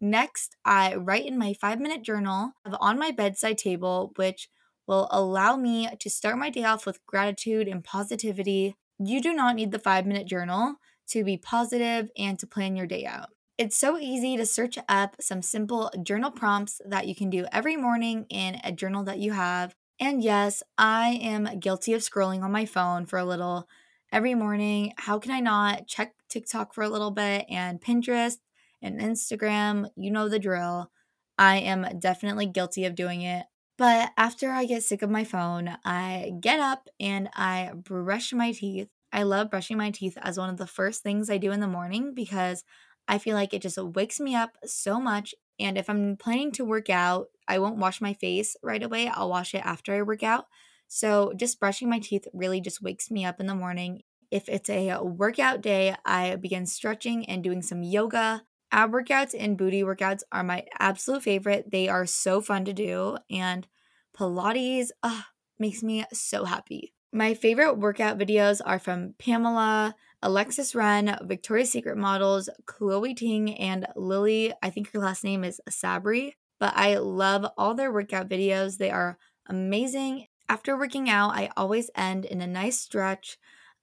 Next, 0.00 0.56
I 0.64 0.96
write 0.96 1.26
in 1.26 1.38
my 1.38 1.54
five 1.54 1.78
minute 1.78 2.02
journal 2.02 2.52
on 2.80 2.98
my 2.98 3.10
bedside 3.10 3.58
table, 3.58 4.12
which 4.16 4.48
will 4.92 5.08
allow 5.10 5.56
me 5.56 5.88
to 5.98 6.10
start 6.10 6.36
my 6.36 6.50
day 6.50 6.64
off 6.64 6.84
with 6.84 7.04
gratitude 7.06 7.66
and 7.66 7.82
positivity. 7.82 8.76
You 8.98 9.22
do 9.22 9.32
not 9.32 9.56
need 9.56 9.72
the 9.72 9.78
five 9.78 10.06
minute 10.06 10.26
journal 10.26 10.74
to 11.08 11.24
be 11.24 11.38
positive 11.38 12.10
and 12.18 12.38
to 12.38 12.46
plan 12.46 12.76
your 12.76 12.86
day 12.86 13.06
out. 13.06 13.30
It's 13.56 13.76
so 13.76 13.98
easy 13.98 14.36
to 14.36 14.44
search 14.44 14.78
up 14.90 15.16
some 15.18 15.40
simple 15.40 15.90
journal 16.02 16.30
prompts 16.30 16.80
that 16.84 17.06
you 17.06 17.14
can 17.14 17.30
do 17.30 17.46
every 17.52 17.76
morning 17.76 18.26
in 18.28 18.60
a 18.62 18.70
journal 18.70 19.02
that 19.04 19.18
you 19.18 19.32
have. 19.32 19.74
And 19.98 20.22
yes, 20.22 20.62
I 20.76 21.18
am 21.22 21.58
guilty 21.58 21.94
of 21.94 22.02
scrolling 22.02 22.42
on 22.42 22.52
my 22.52 22.66
phone 22.66 23.06
for 23.06 23.18
a 23.18 23.24
little 23.24 23.68
every 24.10 24.34
morning. 24.34 24.92
How 24.98 25.18
can 25.18 25.32
I 25.32 25.40
not 25.40 25.86
check 25.86 26.12
TikTok 26.28 26.74
for 26.74 26.84
a 26.84 26.90
little 26.90 27.12
bit 27.12 27.46
and 27.48 27.80
Pinterest 27.80 28.36
and 28.82 29.00
Instagram? 29.00 29.88
You 29.96 30.10
know 30.10 30.28
the 30.28 30.38
drill. 30.38 30.90
I 31.38 31.56
am 31.58 31.98
definitely 31.98 32.46
guilty 32.46 32.84
of 32.84 32.94
doing 32.94 33.22
it. 33.22 33.46
But 33.78 34.12
after 34.16 34.50
I 34.50 34.64
get 34.66 34.82
sick 34.82 35.02
of 35.02 35.10
my 35.10 35.24
phone, 35.24 35.76
I 35.84 36.32
get 36.40 36.60
up 36.60 36.88
and 37.00 37.28
I 37.34 37.72
brush 37.74 38.32
my 38.32 38.52
teeth 38.52 38.88
I 39.14 39.24
love 39.24 39.50
brushing 39.50 39.76
my 39.76 39.90
teeth 39.90 40.16
as 40.22 40.38
one 40.38 40.48
of 40.48 40.56
the 40.56 40.66
first 40.66 41.02
things 41.02 41.28
I 41.28 41.36
do 41.36 41.52
in 41.52 41.60
the 41.60 41.66
morning 41.68 42.14
because 42.14 42.64
I 43.06 43.18
feel 43.18 43.34
like 43.34 43.52
it 43.52 43.60
just 43.60 43.76
wakes 43.76 44.18
me 44.18 44.34
up 44.34 44.56
so 44.64 44.98
much. 44.98 45.34
And 45.60 45.76
if 45.76 45.90
I'm 45.90 46.16
planning 46.16 46.50
to 46.52 46.64
work 46.64 46.88
out, 46.88 47.26
I 47.46 47.58
won't 47.58 47.76
wash 47.76 48.00
my 48.00 48.14
face 48.14 48.56
right 48.62 48.82
away. 48.82 49.08
I'll 49.08 49.28
wash 49.28 49.54
it 49.54 49.66
after 49.66 49.92
I 49.94 50.00
work 50.00 50.22
out. 50.22 50.46
So 50.88 51.32
just 51.36 51.60
brushing 51.60 51.90
my 51.90 51.98
teeth 51.98 52.26
really 52.32 52.62
just 52.62 52.80
wakes 52.82 53.10
me 53.10 53.24
up 53.26 53.38
in 53.38 53.46
the 53.46 53.54
morning. 53.54 54.02
If 54.30 54.48
it's 54.48 54.70
a 54.70 54.98
workout 55.02 55.60
day, 55.60 55.94
I 56.06 56.36
begin 56.36 56.64
stretching 56.64 57.28
and 57.28 57.44
doing 57.44 57.60
some 57.60 57.82
yoga. 57.82 58.44
Ab 58.72 58.90
workouts 58.90 59.34
and 59.38 59.58
booty 59.58 59.82
workouts 59.82 60.22
are 60.32 60.42
my 60.42 60.64
absolute 60.78 61.22
favorite. 61.22 61.70
They 61.70 61.88
are 61.88 62.06
so 62.06 62.40
fun 62.40 62.64
to 62.64 62.72
do. 62.72 63.18
And 63.30 63.68
Pilates 64.16 64.88
uh, 65.02 65.22
makes 65.58 65.82
me 65.82 66.04
so 66.12 66.44
happy. 66.44 66.94
My 67.12 67.34
favorite 67.34 67.74
workout 67.74 68.18
videos 68.18 68.62
are 68.64 68.78
from 68.78 69.14
Pamela, 69.18 69.94
Alexis 70.22 70.74
Ren, 70.74 71.18
Victoria's 71.22 71.70
Secret 71.70 71.98
models, 71.98 72.48
Chloe 72.64 73.14
Ting, 73.14 73.54
and 73.58 73.86
Lily. 73.94 74.54
I 74.62 74.70
think 74.70 74.90
her 74.92 74.98
last 74.98 75.22
name 75.22 75.44
is 75.44 75.60
Sabri, 75.68 76.32
but 76.58 76.72
I 76.74 76.96
love 76.96 77.44
all 77.58 77.74
their 77.74 77.92
workout 77.92 78.30
videos. 78.30 78.78
They 78.78 78.90
are 78.90 79.18
amazing. 79.46 80.28
After 80.48 80.78
working 80.78 81.10
out, 81.10 81.34
I 81.34 81.50
always 81.56 81.90
end 81.94 82.24
in 82.24 82.40
a 82.40 82.46
nice 82.46 82.80
stretch. 82.80 83.36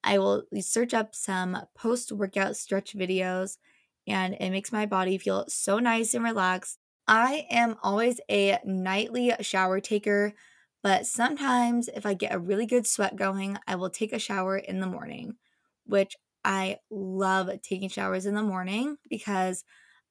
I 0.03 0.17
will 0.17 0.43
search 0.59 0.95
up 0.95 1.13
some 1.13 1.57
post 1.75 2.11
workout 2.11 2.55
stretch 2.55 2.95
videos, 2.95 3.57
and 4.09 4.35
it 4.39 4.49
makes 4.49 4.71
my 4.71 4.85
body 4.85 5.17
feel 5.17 5.45
so 5.47 5.79
nice 5.79 6.13
and 6.13 6.23
relaxed. 6.23 6.77
I 7.07 7.47
am 7.49 7.75
always 7.81 8.19
a 8.29 8.59
nightly 8.65 9.33
shower 9.41 9.79
taker. 9.79 10.33
But 10.81 11.05
sometimes, 11.05 11.89
if 11.89 12.05
I 12.05 12.13
get 12.13 12.33
a 12.33 12.39
really 12.39 12.65
good 12.65 12.87
sweat 12.87 13.15
going, 13.15 13.57
I 13.67 13.75
will 13.75 13.89
take 13.89 14.13
a 14.13 14.19
shower 14.19 14.57
in 14.57 14.79
the 14.79 14.87
morning, 14.87 15.35
which 15.85 16.15
I 16.45 16.77
love 16.89 17.49
taking 17.61 17.89
showers 17.89 18.25
in 18.25 18.35
the 18.35 18.43
morning 18.43 18.97
because 19.09 19.65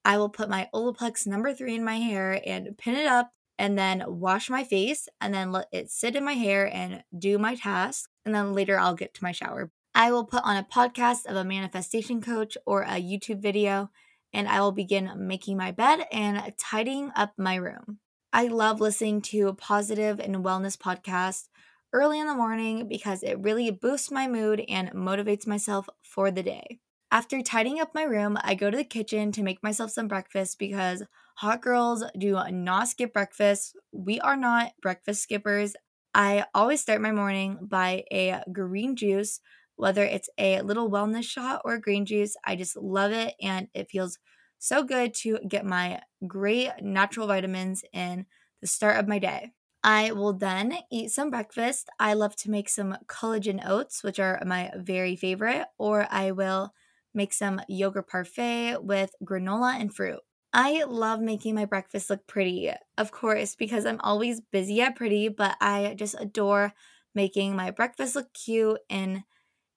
I 0.05 0.19
will 0.19 0.29
put 0.29 0.49
my 0.51 0.69
Olaplex 0.75 1.27
number 1.27 1.55
three 1.55 1.75
in 1.75 1.85
my 1.85 1.97
hair 1.97 2.41
and 2.45 2.77
pin 2.77 2.97
it 2.97 3.07
up 3.07 3.31
and 3.59 3.79
then 3.79 4.05
wash 4.07 4.51
my 4.51 4.65
face 4.65 5.09
and 5.21 5.35
then 5.35 5.53
let 5.53 5.69
it 5.73 5.91
sit 5.91 6.17
in 6.17 6.25
my 6.25 6.35
hair 6.35 6.73
and 6.73 7.03
do 7.19 7.39
my 7.39 7.55
task. 7.55 8.11
And 8.25 8.35
then 8.35 8.55
later 8.55 8.79
I'll 8.79 8.95
get 8.95 9.15
to 9.15 9.25
my 9.25 9.33
shower. 9.33 9.71
I 9.95 10.13
will 10.13 10.25
put 10.25 10.45
on 10.45 10.57
a 10.57 10.65
podcast 10.71 11.27
of 11.27 11.37
a 11.37 11.45
manifestation 11.45 12.21
coach 12.21 12.57
or 12.67 12.83
a 12.83 13.03
YouTube 13.03 13.41
video 13.41 13.91
and 14.33 14.49
I 14.49 14.61
will 14.61 14.73
begin 14.73 15.11
making 15.17 15.57
my 15.57 15.71
bed 15.71 16.07
and 16.13 16.53
tidying 16.59 17.11
up 17.17 17.33
my 17.39 17.57
room. 17.57 17.99
I 18.33 18.49
love 18.49 18.81
listening 18.81 19.23
to 19.23 19.55
positive 19.55 20.21
and 20.21 20.37
wellness 20.37 20.77
podcasts 20.77 21.49
early 21.93 22.21
in 22.21 22.27
the 22.27 22.35
morning 22.35 22.87
because 22.87 23.23
it 23.23 23.41
really 23.41 23.71
boosts 23.71 24.11
my 24.11 24.29
mood 24.29 24.63
and 24.69 24.91
motivates 24.93 25.47
myself 25.47 25.89
for 26.03 26.31
the 26.31 26.43
day. 26.43 26.79
After 27.11 27.41
tidying 27.41 27.81
up 27.81 27.95
my 27.95 28.03
room, 28.03 28.37
I 28.43 28.55
go 28.55 28.71
to 28.71 28.77
the 28.77 28.85
kitchen 28.85 29.33
to 29.33 29.43
make 29.43 29.63
myself 29.63 29.91
some 29.91 30.09
breakfast 30.09 30.59
because 30.59 31.03
hot 31.37 31.63
girls 31.63 32.05
do 32.19 32.39
not 32.51 32.89
skip 32.89 33.15
breakfast. 33.15 33.75
We 33.93 34.21
are 34.21 34.37
not 34.37 34.73
breakfast 34.83 35.23
skippers. 35.23 35.75
I 36.15 36.45
always 36.55 36.83
start 36.83 37.01
my 37.01 37.13
morning 37.13 37.59
by 37.63 38.05
a 38.13 38.43
green 38.53 38.95
juice, 38.95 39.41
whether 39.79 40.05
it's 40.05 40.29
a 40.39 40.61
little 40.63 40.91
wellness 40.91 41.25
shot 41.25 41.63
or 41.65 41.79
green 41.79 42.05
juice. 42.07 42.37
I 42.45 42.57
just 42.57 42.77
love 42.77 43.13
it 43.13 43.35
and 43.41 43.69
it 43.75 43.91
feels 43.91 44.19
so 44.59 44.83
good 44.83 45.15
to 45.15 45.39
get 45.49 45.65
my 45.65 46.03
great 46.27 46.71
natural 46.83 47.27
vitamins 47.27 47.85
in 47.93 48.27
the 48.61 48.67
start 48.67 48.99
of 48.99 49.09
my 49.09 49.19
day. 49.19 49.53
I 49.85 50.11
will 50.13 50.33
then 50.33 50.77
eat 50.91 51.13
some 51.13 51.31
breakfast. 51.31 51.89
I 52.01 52.15
love 52.15 52.35
to 52.37 52.51
make 52.51 52.69
some 52.69 52.97
collagen 53.07 53.63
oats, 53.65 54.03
which 54.03 54.19
are 54.19 54.43
my 54.45 54.73
very 54.77 55.15
favorite, 55.15 55.69
or 55.79 56.07
I 56.11 56.33
will 56.33 56.75
make 57.15 57.33
some 57.33 57.61
yogurt 57.69 58.09
parfait 58.09 58.79
with 58.83 59.15
granola 59.25 59.75
and 59.81 59.95
fruit. 59.95 60.21
I 60.53 60.85
love 60.85 61.21
making 61.21 61.55
my 61.55 61.65
breakfast 61.67 62.11
look 62.11 62.27
pretty, 62.27 62.71
of 62.97 63.13
course, 63.13 63.55
because 63.55 63.85
I'm 63.87 64.01
always 64.01 64.41
busy 64.41 64.81
at 64.81 64.97
pretty, 64.97 65.29
but 65.29 65.57
I 65.61 65.95
just 65.97 66.17
adore 66.19 66.73
making 67.15 67.55
my 67.55 67.71
breakfast 67.71 68.17
look 68.17 68.33
cute 68.33 68.81
in 68.89 69.25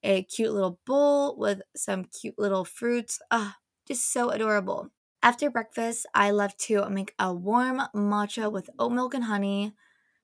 a 0.04 0.24
cute 0.24 0.52
little 0.52 0.80
bowl 0.86 1.38
with 1.38 1.62
some 1.76 2.06
cute 2.06 2.38
little 2.38 2.66
fruits. 2.66 3.20
Ah, 3.30 3.58
just 3.88 4.12
so 4.12 4.30
adorable. 4.30 4.90
After 5.24 5.50
breakfast, 5.50 6.06
I 6.16 6.32
love 6.32 6.58
to 6.58 6.90
make 6.90 7.14
a 7.20 7.34
warm 7.34 7.82
matcha 7.96 8.52
with 8.52 8.70
oat 8.80 8.92
milk 8.92 9.14
and 9.14 9.26
honey 9.26 9.74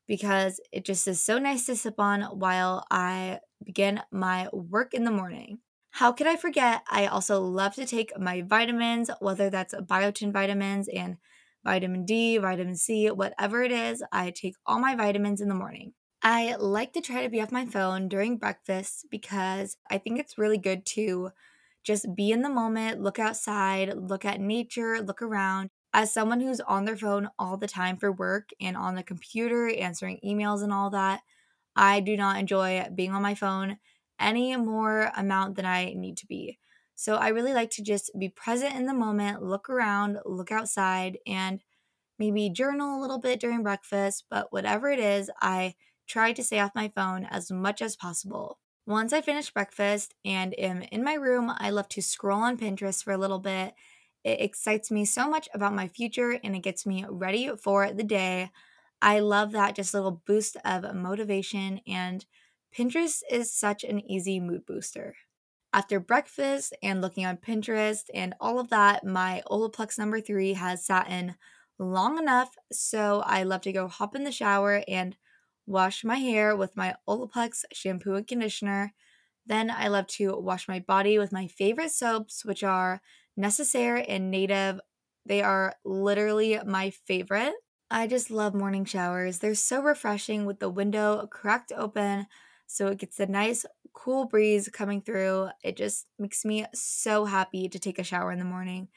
because 0.08 0.60
it 0.72 0.86
just 0.86 1.08
is 1.08 1.24
so 1.24 1.38
nice 1.38 1.66
to 1.66 1.76
sip 1.76 2.00
on 2.00 2.22
while 2.24 2.86
I 2.90 3.40
begin 3.64 4.02
my 4.12 4.50
work 4.54 4.94
in 4.94 5.04
the 5.04 5.12
morning. 5.12 5.60
How 5.92 6.12
could 6.12 6.28
I 6.28 6.36
forget? 6.36 6.84
I 6.90 7.08
also 7.08 7.42
love 7.42 7.76
to 7.76 7.86
take 7.86 8.18
my 8.20 8.42
vitamins, 8.42 9.10
whether 9.20 9.50
that's 9.50 9.74
biotin 9.74 10.32
vitamins 10.32 10.88
and 10.88 11.18
vitamin 11.64 12.06
D, 12.06 12.38
vitamin 12.38 12.76
C, 12.76 13.10
whatever 13.10 13.64
it 13.64 13.72
is, 13.72 14.04
I 14.12 14.32
take 14.32 14.56
all 14.66 14.80
my 14.80 14.96
vitamins 14.96 15.42
in 15.42 15.50
the 15.50 15.56
morning. 15.56 15.94
I 16.22 16.56
like 16.56 16.94
to 16.94 17.02
try 17.02 17.24
to 17.24 17.30
be 17.30 17.42
off 17.42 17.52
my 17.52 17.66
phone 17.66 18.08
during 18.10 18.38
breakfast 18.38 19.06
because 19.10 19.78
I 19.90 19.98
think 19.98 20.20
it's 20.20 20.38
really 20.38 20.58
good 20.58 20.86
to 20.88 21.32
just 21.84 22.14
be 22.16 22.32
in 22.32 22.42
the 22.42 22.50
moment, 22.50 23.02
look 23.02 23.20
outside, 23.20 23.94
look 23.96 24.26
at 24.26 24.42
nature, 24.42 25.02
look 25.02 25.22
around. 25.22 25.70
As 25.94 26.14
someone 26.14 26.42
who's 26.42 26.60
on 26.62 26.86
their 26.86 26.98
phone 26.98 27.30
all 27.40 27.56
the 27.58 27.68
time 27.68 27.98
for 27.98 28.12
work 28.12 28.50
and 28.60 28.76
on 28.76 28.96
the 28.96 29.04
computer, 29.04 29.70
answering 29.70 30.20
emails 30.24 30.62
and 30.64 30.74
all 30.74 30.90
that, 30.90 31.22
I 31.76 32.00
do 32.02 32.18
not 32.18 32.40
enjoy 32.40 32.88
being 32.96 33.12
on 33.14 33.22
my 33.22 33.36
phone 33.36 33.80
any 34.20 34.56
more 34.58 35.12
amount 35.16 35.56
than 35.56 35.66
I 35.66 35.94
need 35.94 36.18
to 36.18 36.28
be. 36.28 36.60
So 36.96 37.16
I 37.16 37.30
really 37.30 37.54
like 37.54 37.72
to 37.72 37.84
just 37.84 38.12
be 38.20 38.30
present 38.30 38.76
in 38.76 38.88
the 38.88 38.94
moment, 38.94 39.44
look 39.44 39.70
around, 39.70 40.20
look 40.26 40.52
outside, 40.52 41.20
and 41.28 41.64
maybe 42.20 42.50
journal 42.50 43.00
a 43.00 43.02
little 43.02 43.20
bit 43.20 43.40
during 43.40 43.64
breakfast. 43.64 44.26
But 44.30 44.52
whatever 44.52 44.90
it 44.90 45.00
is, 45.00 45.32
I 45.42 45.76
try 46.08 46.34
to 46.34 46.44
stay 46.44 46.60
off 46.60 46.72
my 46.76 46.92
phone 46.96 47.26
as 47.26 47.52
much 47.52 47.82
as 47.82 47.96
possible. 47.96 48.60
Once 48.86 49.12
I 49.12 49.22
finish 49.22 49.52
breakfast 49.52 50.16
and 50.24 50.58
am 50.58 50.82
in 50.84 51.04
my 51.04 51.16
room, 51.16 51.52
I 51.58 51.70
love 51.70 51.90
to 51.90 52.02
scroll 52.02 52.40
on 52.40 52.58
Pinterest 52.58 53.04
for 53.04 53.12
a 53.12 53.18
little 53.18 53.40
bit. 53.40 53.74
It 54.24 54.42
excites 54.42 54.90
me 54.90 55.06
so 55.06 55.30
much 55.30 55.50
about 55.54 55.76
my 55.76 55.88
future 55.88 56.40
and 56.44 56.56
it 56.56 56.60
gets 56.60 56.86
me 56.86 57.06
ready 57.10 57.52
for 57.62 57.92
the 57.92 58.04
day. 58.04 58.50
I 59.02 59.20
love 59.20 59.52
that 59.52 59.76
just 59.76 59.94
little 59.94 60.24
boost 60.26 60.58
of 60.66 60.96
motivation, 60.96 61.82
and 61.86 62.26
Pinterest 62.76 63.22
is 63.30 63.52
such 63.52 63.84
an 63.84 64.00
easy 64.10 64.40
mood 64.40 64.66
booster. 64.66 65.16
After 65.74 66.00
breakfast 66.00 66.74
and 66.82 67.02
looking 67.02 67.26
on 67.26 67.38
Pinterest 67.38 68.06
and 68.14 68.34
all 68.40 68.60
of 68.60 68.70
that, 68.70 69.06
my 69.06 69.44
Olaplex 69.52 70.00
number 70.00 70.20
three 70.20 70.54
has 70.54 70.86
sat 70.86 71.10
in 71.10 71.36
long 71.78 72.18
enough. 72.18 72.56
So 72.72 73.22
I 73.26 73.44
love 73.44 73.62
to 73.62 73.72
go 73.72 73.88
hop 73.88 74.16
in 74.16 74.24
the 74.24 74.32
shower 74.32 74.84
and 74.88 75.16
wash 75.68 76.04
my 76.04 76.18
hair 76.18 76.56
with 76.56 76.78
my 76.78 76.96
Olaplex 77.08 77.66
shampoo 77.74 78.16
and 78.16 78.28
conditioner. 78.28 78.94
Then 79.46 79.72
I 79.72 79.88
love 79.88 80.08
to 80.08 80.38
wash 80.38 80.68
my 80.68 80.80
body 80.80 81.18
with 81.20 81.32
my 81.32 81.48
favorite 81.48 81.92
soaps, 81.92 82.44
which 82.44 82.64
are 82.64 83.02
Necessaire 83.38 84.04
and 84.08 84.32
Native. 84.32 84.80
They 85.26 85.42
are 85.42 85.76
literally 85.86 86.60
my 86.66 86.90
favorite. 86.90 87.54
I 87.90 88.08
just 88.08 88.30
love 88.30 88.54
morning 88.54 88.86
showers. 88.86 89.40
They're 89.40 89.56
so 89.56 89.82
refreshing 89.82 90.46
with 90.46 90.60
the 90.60 90.70
window 90.70 91.28
cracked 91.28 91.72
open 91.76 92.28
so 92.66 92.88
it 92.88 92.98
gets 92.98 93.20
a 93.20 93.26
nice 93.26 93.66
cool 93.94 94.26
breeze 94.26 94.68
coming 94.74 95.02
through. 95.02 95.50
It 95.64 95.78
just 95.78 96.08
makes 96.20 96.44
me 96.44 96.66
so 96.74 97.24
happy 97.26 97.70
to 97.70 97.80
take 97.80 97.98
a 97.98 98.04
shower 98.04 98.32
in 98.32 98.40
the 98.40 98.46
morning. 98.46 98.90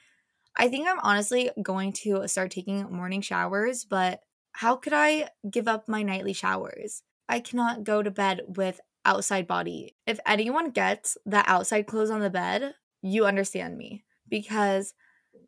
I 0.56 0.68
think 0.68 0.88
I'm 0.88 1.00
honestly 1.00 1.50
going 1.62 1.92
to 2.04 2.26
start 2.28 2.50
taking 2.50 2.90
morning 2.92 3.20
showers, 3.20 3.84
but 3.84 4.22
how 4.52 4.76
could 4.76 4.92
I 4.92 5.30
give 5.48 5.68
up 5.68 5.88
my 5.88 6.02
nightly 6.02 6.32
showers? 6.32 7.02
I 7.28 7.40
cannot 7.40 7.84
go 7.84 8.02
to 8.02 8.10
bed 8.10 8.42
with 8.48 8.80
outside 9.04 9.46
body. 9.46 9.96
If 10.06 10.20
anyone 10.26 10.70
gets 10.70 11.16
the 11.24 11.48
outside 11.50 11.86
clothes 11.86 12.10
on 12.10 12.20
the 12.20 12.30
bed, 12.30 12.74
you 13.02 13.26
understand 13.26 13.78
me 13.78 14.04
because 14.28 14.94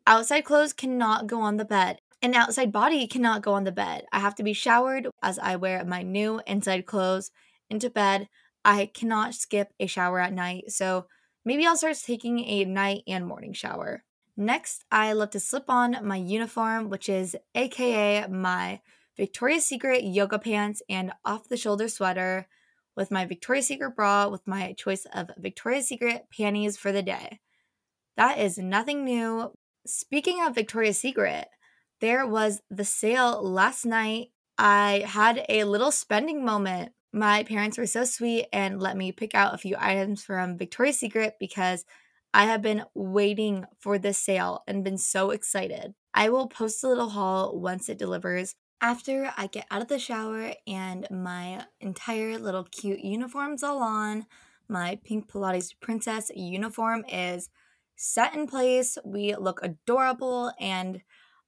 outside 0.07 0.41
clothes 0.41 0.73
cannot 0.73 1.27
go 1.27 1.41
on 1.41 1.57
the 1.57 1.65
bed. 1.65 1.99
An 2.21 2.33
outside 2.33 2.71
body 2.71 3.05
cannot 3.05 3.41
go 3.41 3.53
on 3.53 3.65
the 3.65 3.71
bed. 3.71 4.05
I 4.11 4.19
have 4.19 4.35
to 4.35 4.43
be 4.43 4.53
showered 4.53 5.07
as 5.21 5.37
I 5.37 5.57
wear 5.57 5.83
my 5.83 6.03
new 6.03 6.41
inside 6.47 6.85
clothes 6.85 7.31
into 7.69 7.89
bed. 7.89 8.29
I 8.63 8.89
cannot 8.93 9.35
skip 9.35 9.73
a 9.79 9.87
shower 9.87 10.19
at 10.19 10.31
night, 10.31 10.71
so 10.71 11.07
maybe 11.43 11.65
I'll 11.65 11.75
start 11.75 11.97
taking 11.97 12.39
a 12.39 12.63
night 12.63 13.03
and 13.07 13.27
morning 13.27 13.51
shower. 13.51 14.05
Next, 14.35 14.83
I 14.91 15.13
love 15.13 15.29
to 15.31 15.39
slip 15.39 15.65
on 15.67 15.97
my 16.03 16.15
uniform, 16.15 16.89
which 16.89 17.07
is 17.07 17.35
AKA 17.53 18.27
my 18.27 18.81
Victoria's 19.15 19.65
Secret 19.65 20.03
yoga 20.03 20.39
pants 20.39 20.81
and 20.89 21.11
off 21.23 21.47
the 21.47 21.57
shoulder 21.57 21.87
sweater 21.87 22.47
with 22.95 23.11
my 23.11 23.25
Victoria's 23.25 23.67
Secret 23.67 23.95
bra 23.95 24.27
with 24.27 24.47
my 24.47 24.73
choice 24.73 25.05
of 25.13 25.29
Victoria's 25.37 25.87
Secret 25.87 26.25
panties 26.35 26.77
for 26.77 26.91
the 26.91 27.03
day. 27.03 27.39
That 28.17 28.39
is 28.39 28.57
nothing 28.57 29.03
new. 29.03 29.51
Speaking 29.85 30.43
of 30.43 30.55
Victoria's 30.55 30.97
Secret, 30.97 31.47
there 32.01 32.25
was 32.25 32.61
the 32.71 32.85
sale 32.85 33.41
last 33.43 33.85
night. 33.85 34.29
I 34.57 35.03
had 35.05 35.45
a 35.47 35.63
little 35.65 35.91
spending 35.91 36.43
moment. 36.43 36.91
My 37.11 37.43
parents 37.43 37.77
were 37.77 37.85
so 37.85 38.03
sweet 38.03 38.47
and 38.51 38.81
let 38.81 38.97
me 38.97 39.11
pick 39.11 39.35
out 39.35 39.53
a 39.53 39.59
few 39.59 39.75
items 39.77 40.23
from 40.23 40.57
Victoria's 40.57 40.97
Secret 40.97 41.35
because 41.39 41.85
I 42.33 42.45
have 42.45 42.63
been 42.63 42.83
waiting 42.95 43.65
for 43.79 43.99
this 43.99 44.17
sale 44.17 44.63
and 44.67 44.83
been 44.83 44.97
so 44.97 45.29
excited. 45.29 45.93
I 46.15 46.29
will 46.29 46.47
post 46.47 46.83
a 46.83 46.87
little 46.87 47.09
haul 47.09 47.59
once 47.59 47.89
it 47.89 47.99
delivers. 47.99 48.55
After 48.81 49.31
I 49.37 49.47
get 49.47 49.67
out 49.69 49.83
of 49.83 49.87
the 49.87 49.99
shower 49.99 50.53
and 50.65 51.07
my 51.11 51.65
entire 51.79 52.39
little 52.39 52.63
cute 52.63 53.01
uniform's 53.01 53.61
all 53.61 53.83
on, 53.83 54.25
my 54.67 54.99
pink 55.03 55.31
Pilates 55.31 55.73
princess 55.79 56.31
uniform 56.35 57.05
is 57.07 57.49
set 57.95 58.33
in 58.33 58.47
place. 58.47 58.97
We 59.05 59.35
look 59.35 59.59
adorable 59.61 60.51
and 60.59 61.01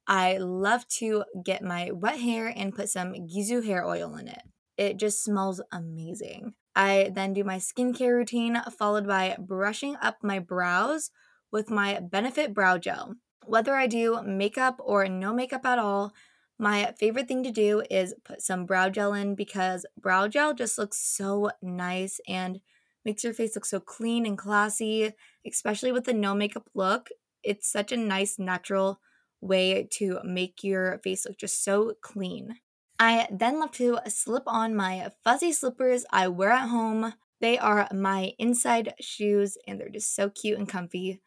I 0.07 0.37
love 0.37 0.87
to 0.99 1.23
get 1.43 1.63
my 1.63 1.89
wet 1.91 2.19
hair 2.19 2.53
and 2.55 2.75
put 2.75 2.89
some 2.89 3.13
Gisou 3.13 3.65
hair 3.65 3.83
oil 3.83 4.15
in 4.17 4.27
it. 4.27 4.43
It 4.77 4.97
just 4.97 5.23
smells 5.23 5.61
amazing. 5.71 6.53
I 6.75 7.11
then 7.13 7.33
do 7.33 7.43
my 7.43 7.57
skincare 7.57 8.13
routine, 8.15 8.61
followed 8.77 9.07
by 9.07 9.37
brushing 9.39 9.95
up 10.01 10.17
my 10.23 10.39
brows 10.39 11.11
with 11.51 11.69
my 11.69 11.99
Benefit 11.99 12.53
Brow 12.53 12.77
Gel. 12.77 13.15
Whether 13.45 13.75
I 13.75 13.87
do 13.87 14.21
makeup 14.23 14.79
or 14.83 15.07
no 15.07 15.33
makeup 15.33 15.65
at 15.65 15.79
all, 15.79 16.13
my 16.57 16.93
favorite 16.97 17.27
thing 17.27 17.43
to 17.43 17.51
do 17.51 17.83
is 17.89 18.15
put 18.23 18.41
some 18.41 18.65
brow 18.65 18.89
gel 18.89 19.13
in 19.13 19.35
because 19.35 19.85
brow 19.99 20.27
gel 20.27 20.53
just 20.53 20.77
looks 20.77 20.97
so 20.97 21.51
nice 21.61 22.19
and 22.27 22.61
makes 23.03 23.23
your 23.23 23.33
face 23.33 23.55
look 23.55 23.65
so 23.65 23.79
clean 23.79 24.25
and 24.25 24.37
classy, 24.37 25.11
especially 25.45 25.91
with 25.91 26.05
the 26.05 26.13
no 26.13 26.33
makeup 26.33 26.69
look. 26.73 27.09
It's 27.43 27.71
such 27.71 27.91
a 27.91 27.97
nice, 27.97 28.39
natural 28.39 28.99
way 29.41 29.87
to 29.91 30.19
make 30.23 30.63
your 30.63 30.99
face 31.03 31.25
look 31.25 31.37
just 31.37 31.63
so 31.63 31.93
clean. 32.01 32.55
I 32.99 33.27
then 33.31 33.59
love 33.59 33.71
to 33.73 33.99
slip 34.07 34.43
on 34.47 34.75
my 34.75 35.09
fuzzy 35.23 35.51
slippers 35.51 36.05
I 36.11 36.27
wear 36.29 36.51
at 36.51 36.69
home. 36.69 37.13
They 37.41 37.57
are 37.57 37.87
my 37.93 38.31
inside 38.39 38.93
shoes 39.01 39.57
and 39.67 39.79
they're 39.79 39.89
just 39.89 40.15
so 40.15 40.29
cute 40.29 40.57
and 40.57 40.67
comfy. 40.67 41.21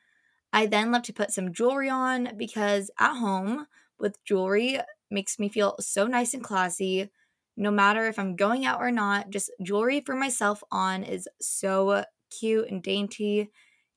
I 0.52 0.66
then 0.66 0.90
love 0.90 1.02
to 1.04 1.12
put 1.12 1.30
some 1.30 1.52
jewelry 1.52 1.90
on 1.90 2.30
because 2.36 2.90
at 2.98 3.18
home 3.18 3.66
with 3.98 4.22
jewelry 4.24 4.80
makes 5.10 5.38
me 5.38 5.48
feel 5.48 5.76
so 5.78 6.06
nice 6.06 6.32
and 6.32 6.42
classy. 6.42 7.10
No 7.56 7.70
matter 7.70 8.06
if 8.06 8.18
I'm 8.18 8.36
going 8.36 8.64
out 8.64 8.80
or 8.80 8.90
not, 8.90 9.30
just 9.30 9.50
jewelry 9.62 10.00
for 10.00 10.14
myself 10.14 10.62
on 10.70 11.02
is 11.02 11.28
so 11.40 12.04
cute 12.30 12.70
and 12.70 12.82
dainty 12.82 13.50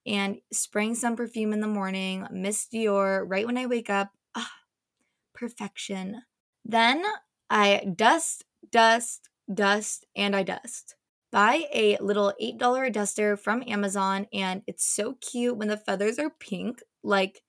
and 0.05 0.37
spraying 0.51 0.95
some 0.95 1.15
perfume 1.15 1.53
in 1.53 1.61
the 1.61 1.67
morning, 1.67 2.27
Miss 2.31 2.67
Dior 2.67 3.23
right 3.25 3.45
when 3.45 3.57
I 3.57 3.67
wake 3.67 3.89
up. 3.89 4.09
Ah, 4.35 4.51
perfection. 5.33 6.23
Then 6.65 7.03
I 7.51 7.93
dust, 7.95 8.45
dust, 8.71 9.29
dust, 9.53 10.07
and 10.15 10.35
I 10.35 10.43
dust. 10.43 10.95
Buy 11.31 11.65
a 11.73 11.97
little 11.99 12.33
$8 12.41 12.89
duster 12.89 13.37
from 13.37 13.63
Amazon, 13.67 14.27
and 14.33 14.63
it's 14.67 14.85
so 14.85 15.15
cute 15.21 15.57
when 15.57 15.67
the 15.67 15.77
feathers 15.77 16.17
are 16.19 16.31
pink. 16.31 16.81
Like, 17.03 17.43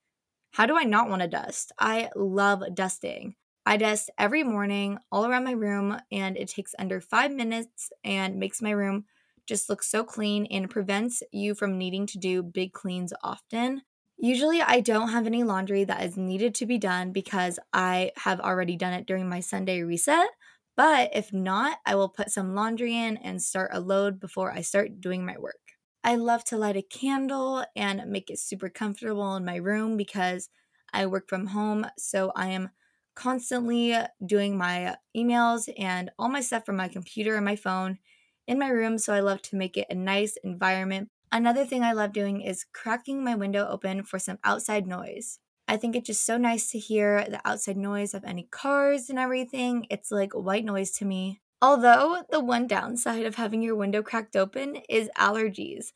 how 0.51 0.65
do 0.65 0.77
I 0.77 0.83
not 0.83 1.09
want 1.09 1.21
to 1.21 1.27
dust? 1.27 1.71
I 1.79 2.09
love 2.15 2.63
dusting. 2.75 3.35
I 3.65 3.77
dust 3.77 4.11
every 4.17 4.43
morning 4.43 4.99
all 5.11 5.25
around 5.25 5.45
my 5.45 5.53
room, 5.53 5.97
and 6.11 6.37
it 6.37 6.49
takes 6.49 6.75
under 6.79 7.01
five 7.01 7.31
minutes 7.31 7.91
and 8.03 8.37
makes 8.37 8.61
my 8.61 8.71
room 8.71 9.05
just 9.47 9.69
looks 9.69 9.89
so 9.89 10.03
clean 10.03 10.47
and 10.47 10.69
prevents 10.69 11.23
you 11.31 11.55
from 11.55 11.77
needing 11.77 12.07
to 12.07 12.17
do 12.19 12.43
big 12.43 12.73
cleans 12.73 13.13
often. 13.23 13.83
Usually, 14.17 14.61
I 14.61 14.79
don't 14.79 15.09
have 15.09 15.25
any 15.27 15.43
laundry 15.43 15.83
that 15.85 16.03
is 16.03 16.17
needed 16.17 16.55
to 16.55 16.65
be 16.65 16.77
done 16.77 17.11
because 17.11 17.59
I 17.73 18.11
have 18.17 18.39
already 18.39 18.75
done 18.77 18.93
it 18.93 19.05
during 19.07 19.27
my 19.27 19.39
Sunday 19.39 19.81
reset. 19.81 20.29
But 20.77 21.11
if 21.13 21.33
not, 21.33 21.79
I 21.85 21.95
will 21.95 22.09
put 22.09 22.31
some 22.31 22.55
laundry 22.55 22.95
in 22.95 23.17
and 23.17 23.41
start 23.41 23.71
a 23.73 23.79
load 23.79 24.19
before 24.19 24.51
I 24.51 24.61
start 24.61 25.01
doing 25.01 25.25
my 25.25 25.37
work. 25.37 25.59
I 26.03 26.15
love 26.15 26.43
to 26.45 26.57
light 26.57 26.77
a 26.77 26.81
candle 26.81 27.65
and 27.75 28.05
make 28.07 28.29
it 28.29 28.39
super 28.39 28.69
comfortable 28.69 29.35
in 29.35 29.45
my 29.45 29.55
room 29.57 29.97
because 29.97 30.49
I 30.91 31.05
work 31.05 31.27
from 31.29 31.47
home. 31.47 31.85
So 31.97 32.31
I 32.35 32.47
am 32.49 32.69
constantly 33.15 33.95
doing 34.25 34.57
my 34.57 34.95
emails 35.15 35.71
and 35.77 36.09
all 36.17 36.29
my 36.29 36.41
stuff 36.41 36.65
from 36.65 36.77
my 36.77 36.87
computer 36.87 37.35
and 37.35 37.45
my 37.45 37.55
phone 37.55 37.99
in 38.47 38.59
my 38.59 38.67
room, 38.67 38.97
so 38.97 39.13
I 39.13 39.21
love 39.21 39.41
to 39.43 39.55
make 39.55 39.77
it 39.77 39.87
a 39.89 39.95
nice 39.95 40.35
environment. 40.43 41.09
Another 41.33 41.65
thing 41.65 41.83
I 41.83 41.93
love 41.93 42.13
doing 42.13 42.41
is 42.41 42.65
cracking 42.73 43.23
my 43.23 43.33
window 43.35 43.67
open 43.67 44.03
for 44.03 44.19
some 44.19 44.37
outside 44.43 44.87
noise. 44.87 45.39
I 45.67 45.77
think 45.77 45.95
it's 45.95 46.07
just 46.07 46.25
so 46.25 46.37
nice 46.37 46.69
to 46.71 46.79
hear 46.79 47.25
the 47.27 47.41
outside 47.43 47.75
noise 47.75 48.13
of 48.13 48.23
any 48.23 48.43
cars 48.51 49.09
and 49.09 49.17
everything. 49.17 49.87
It's 49.89 50.11
like 50.11 50.33
white 50.33 50.63
noise 50.63 50.91
to 50.91 51.05
me. 51.05 51.41
Although, 51.61 52.23
the 52.29 52.39
one 52.39 52.67
downside 52.67 53.25
of 53.25 53.35
having 53.35 53.63
your 53.63 53.75
window 53.75 54.03
cracked 54.03 54.35
open 54.35 54.77
is 54.87 55.09
allergies. 55.17 55.87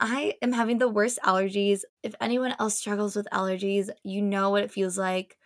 I 0.00 0.36
am 0.40 0.52
having 0.52 0.78
the 0.78 0.88
worst 0.88 1.18
allergies. 1.22 1.82
If 2.02 2.14
anyone 2.20 2.54
else 2.58 2.78
struggles 2.78 3.14
with 3.14 3.28
allergies, 3.32 3.90
you 4.04 4.22
know 4.22 4.50
what 4.50 4.64
it 4.64 4.70
feels 4.70 4.96
like. 4.96 5.36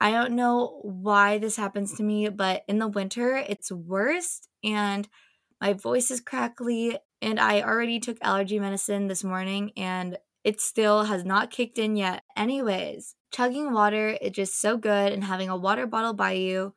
I 0.00 0.12
don't 0.12 0.36
know 0.36 0.80
why 0.82 1.38
this 1.38 1.56
happens 1.56 1.94
to 1.96 2.02
me, 2.02 2.28
but 2.28 2.64
in 2.68 2.78
the 2.78 2.88
winter, 2.88 3.36
it's 3.36 3.72
worst. 3.72 4.48
And 4.64 5.08
my 5.60 5.72
voice 5.72 6.10
is 6.10 6.20
crackly, 6.20 6.98
and 7.22 7.40
I 7.40 7.62
already 7.62 8.00
took 8.00 8.18
allergy 8.22 8.58
medicine 8.58 9.08
this 9.08 9.24
morning 9.24 9.72
and 9.76 10.18
it 10.46 10.60
still 10.60 11.04
has 11.04 11.24
not 11.24 11.50
kicked 11.50 11.76
in 11.76 11.96
yet. 11.96 12.22
Anyways, 12.36 13.16
chugging 13.32 13.72
water 13.72 14.10
is 14.22 14.30
just 14.30 14.60
so 14.60 14.76
good, 14.76 15.12
and 15.12 15.24
having 15.24 15.48
a 15.48 15.56
water 15.56 15.88
bottle 15.88 16.14
by 16.14 16.32
you 16.32 16.72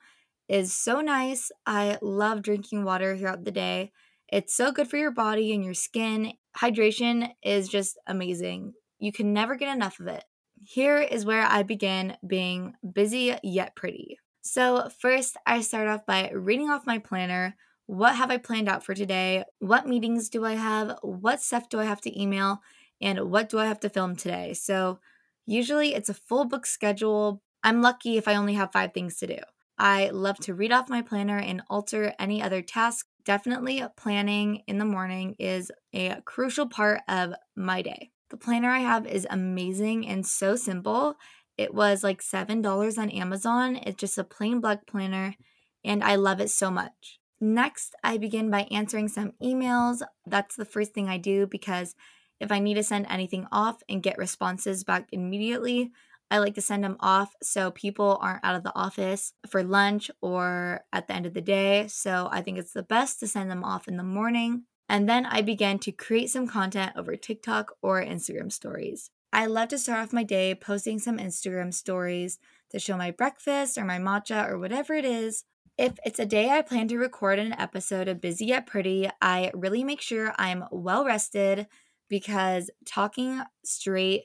is 0.48 0.74
so 0.74 1.02
nice. 1.02 1.52
I 1.68 2.00
love 2.02 2.42
drinking 2.42 2.84
water 2.84 3.16
throughout 3.16 3.46
the 3.46 3.52
day. 3.52 3.92
It's 4.28 4.56
so 4.56 4.72
good 4.72 4.90
for 4.90 4.98
your 4.98 5.12
body 5.12 5.54
and 5.54 5.64
your 5.64 5.76
skin. 5.76 6.34
Hydration 6.58 7.30
is 7.44 7.70
just 7.70 8.00
amazing. 8.08 8.74
You 8.98 9.12
can 9.12 9.34
never 9.34 9.56
get 9.56 9.74
enough 9.76 10.00
of 10.00 10.08
it. 10.08 10.24
Here 10.64 10.98
is 10.98 11.24
where 11.24 11.44
I 11.44 11.62
begin 11.62 12.18
being 12.26 12.74
busy 12.92 13.36
yet 13.44 13.76
pretty. 13.76 14.18
So, 14.42 14.90
first, 15.00 15.38
I 15.46 15.62
start 15.62 15.88
off 15.88 16.08
by 16.08 16.32
reading 16.32 16.72
off 16.72 16.88
my 16.88 16.98
planner 16.98 17.56
what 17.90 18.16
have 18.16 18.30
I 18.30 18.38
planned 18.38 18.70
out 18.70 18.84
for 18.86 18.94
today? 18.94 19.44
What 19.60 19.88
meetings 19.88 20.30
do 20.30 20.46
I 20.46 20.54
have? 20.54 20.98
What 21.02 21.42
stuff 21.42 21.70
do 21.70 21.80
I 21.80 21.86
have 21.86 22.02
to 22.02 22.22
email? 22.22 22.62
And 23.02 23.32
what 23.32 23.50
do 23.50 23.58
I 23.58 23.66
have 23.66 23.80
to 23.82 23.90
film 23.90 24.16
today? 24.16 24.54
So, 24.54 25.00
usually 25.46 25.96
it's 25.96 26.10
a 26.10 26.14
full 26.14 26.46
book 26.46 26.66
schedule. 26.66 27.42
I'm 27.64 27.82
lucky 27.82 28.18
if 28.18 28.28
I 28.28 28.36
only 28.36 28.54
have 28.54 28.72
five 28.72 28.94
things 28.94 29.18
to 29.18 29.28
do. 29.28 29.40
I 29.78 30.10
love 30.10 30.38
to 30.40 30.54
read 30.54 30.72
off 30.72 30.90
my 30.90 31.02
planner 31.02 31.40
and 31.40 31.64
alter 31.70 32.14
any 32.20 32.44
other 32.44 32.62
tasks 32.62 33.10
Definitely 33.26 33.84
planning 33.96 34.64
in 34.66 34.80
the 34.80 34.86
morning 34.86 35.36
is 35.38 35.72
a 35.94 36.20
crucial 36.26 36.68
part 36.68 37.02
of 37.08 37.34
my 37.56 37.84
day. 37.84 38.10
The 38.32 38.38
planner 38.38 38.72
I 38.72 38.80
have 38.80 39.06
is 39.06 39.28
amazing 39.30 40.08
and 40.08 40.26
so 40.26 40.56
simple. 40.56 41.16
It 41.56 41.72
was 41.72 42.04
like 42.04 42.24
$7 42.24 42.98
on 42.98 43.10
Amazon. 43.12 43.76
It's 43.76 44.00
just 44.00 44.18
a 44.18 44.24
plain 44.24 44.62
black 44.62 44.88
planner, 44.88 45.36
and 45.84 46.04
I 46.04 46.16
love 46.16 46.40
it 46.40 46.50
so 46.50 46.72
much. 46.72 47.20
Next, 47.42 47.96
I 48.04 48.18
begin 48.18 48.50
by 48.52 48.68
answering 48.72 49.08
some 49.08 49.34
emails. 49.42 50.02
That's 50.26 50.56
the 50.56 50.66
first 50.66 50.94
thing 50.94 51.08
I 51.08 51.18
do 51.18 51.48
because 51.48 51.96
if 52.40 52.52
I 52.52 52.60
need 52.60 52.76
to 52.76 52.84
send 52.84 53.06
anything 53.10 53.48
off 53.52 53.82
and 53.88 54.04
get 54.04 54.18
responses 54.18 54.84
back 54.84 55.08
immediately, 55.12 55.92
I 56.32 56.38
like 56.38 56.56
to 56.56 56.62
send 56.62 56.84
them 56.84 56.98
off 57.00 57.34
so 57.42 57.72
people 57.72 58.20
aren't 58.22 58.46
out 58.46 58.56
of 58.56 58.64
the 58.64 58.76
office 58.76 59.34
for 59.48 59.64
lunch 59.64 60.12
or 60.22 60.82
at 60.94 61.08
the 61.08 61.16
end 61.16 61.26
of 61.26 61.34
the 61.34 61.42
day. 61.42 61.88
So 61.88 62.30
I 62.32 62.42
think 62.42 62.58
it's 62.58 62.74
the 62.74 62.84
best 62.84 63.20
to 63.20 63.28
send 63.28 63.50
them 63.50 63.64
off 63.64 63.88
in 63.88 63.98
the 63.98 64.04
morning. 64.04 64.64
And 64.88 65.08
then 65.08 65.26
I 65.26 65.42
began 65.42 65.80
to 65.80 65.92
create 65.92 66.30
some 66.30 66.48
content 66.48 66.94
over 66.96 67.16
TikTok 67.16 67.74
or 67.82 68.04
Instagram 68.04 68.52
stories. 68.52 69.10
I 69.32 69.46
love 69.46 69.70
to 69.70 69.78
start 69.78 70.00
off 70.00 70.14
my 70.14 70.24
day 70.24 70.56
posting 70.56 71.00
some 71.00 71.18
Instagram 71.18 71.74
stories 71.74 72.40
to 72.72 72.80
show 72.80 72.98
my 72.98 73.12
breakfast 73.12 73.78
or 73.78 73.86
my 73.86 73.98
matcha 73.98 74.48
or 74.48 74.58
whatever 74.58 74.94
it 74.94 75.06
is. 75.06 75.46
If 75.80 75.94
it's 76.04 76.20
a 76.20 76.26
day 76.26 76.50
I 76.50 76.62
plan 76.62 76.90
to 76.90 76.98
record 76.98 77.40
an 77.40 77.54
episode 77.54 78.10
of 78.10 78.20
Busy 78.20 78.48
Yet 78.48 78.66
Pretty, 78.66 79.10
I 79.22 79.50
really 79.54 79.86
make 79.86 80.02
sure 80.02 80.34
I'm 80.38 80.66
well 80.72 81.06
rested 81.06 81.68
because 82.10 82.70
talking 82.86 83.42
straight 83.64 84.24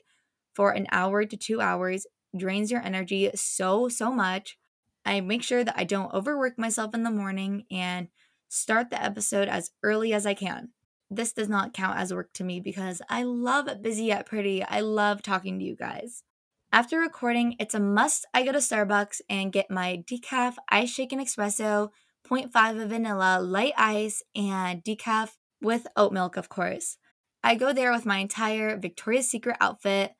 for 0.53 0.71
an 0.71 0.85
hour 0.91 1.23
to 1.23 1.37
two 1.37 1.61
hours 1.61 2.05
drains 2.37 2.71
your 2.71 2.81
energy 2.81 3.31
so, 3.35 3.87
so 3.87 4.11
much. 4.11 4.57
I 5.05 5.21
make 5.21 5.43
sure 5.43 5.63
that 5.63 5.77
I 5.77 5.85
don't 5.85 6.13
overwork 6.13 6.59
myself 6.59 6.93
in 6.93 7.03
the 7.03 7.09
morning 7.09 7.63
and 7.71 8.09
start 8.49 8.89
the 8.89 9.01
episode 9.01 9.47
as 9.47 9.71
early 9.81 10.11
as 10.11 10.25
I 10.25 10.33
can. 10.33 10.71
This 11.09 11.31
does 11.31 11.47
not 11.47 11.71
count 11.71 11.97
as 11.97 12.13
work 12.13 12.33
to 12.33 12.43
me 12.43 12.59
because 12.59 13.01
I 13.09 13.23
love 13.23 13.69
Busy 13.81 14.03
Yet 14.07 14.25
Pretty. 14.25 14.61
I 14.61 14.81
love 14.81 15.21
talking 15.21 15.57
to 15.59 15.63
you 15.63 15.77
guys. 15.77 16.21
After 16.75 16.99
recording, 16.99 17.55
it's 17.57 17.73
a 17.73 17.79
must 17.79 18.25
I 18.33 18.43
go 18.43 18.51
to 18.51 18.57
Starbucks 18.57 19.21
and 19.29 19.53
get 19.53 19.71
my 19.71 20.03
decaf 20.11 20.55
ice 20.69 20.89
shaken 20.89 21.19
espresso, 21.19 21.91
0.5 22.29 22.83
of 22.83 22.89
vanilla, 22.89 23.39
light 23.41 23.71
ice, 23.77 24.21
and 24.35 24.83
decaf 24.83 25.37
with 25.61 25.87
oat 25.95 26.11
milk, 26.11 26.35
of 26.35 26.49
course. 26.49 26.97
I 27.41 27.55
go 27.55 27.71
there 27.71 27.93
with 27.93 28.05
my 28.05 28.17
entire 28.17 28.75
Victoria's 28.75 29.29
Secret 29.29 29.55
outfit 29.61 30.15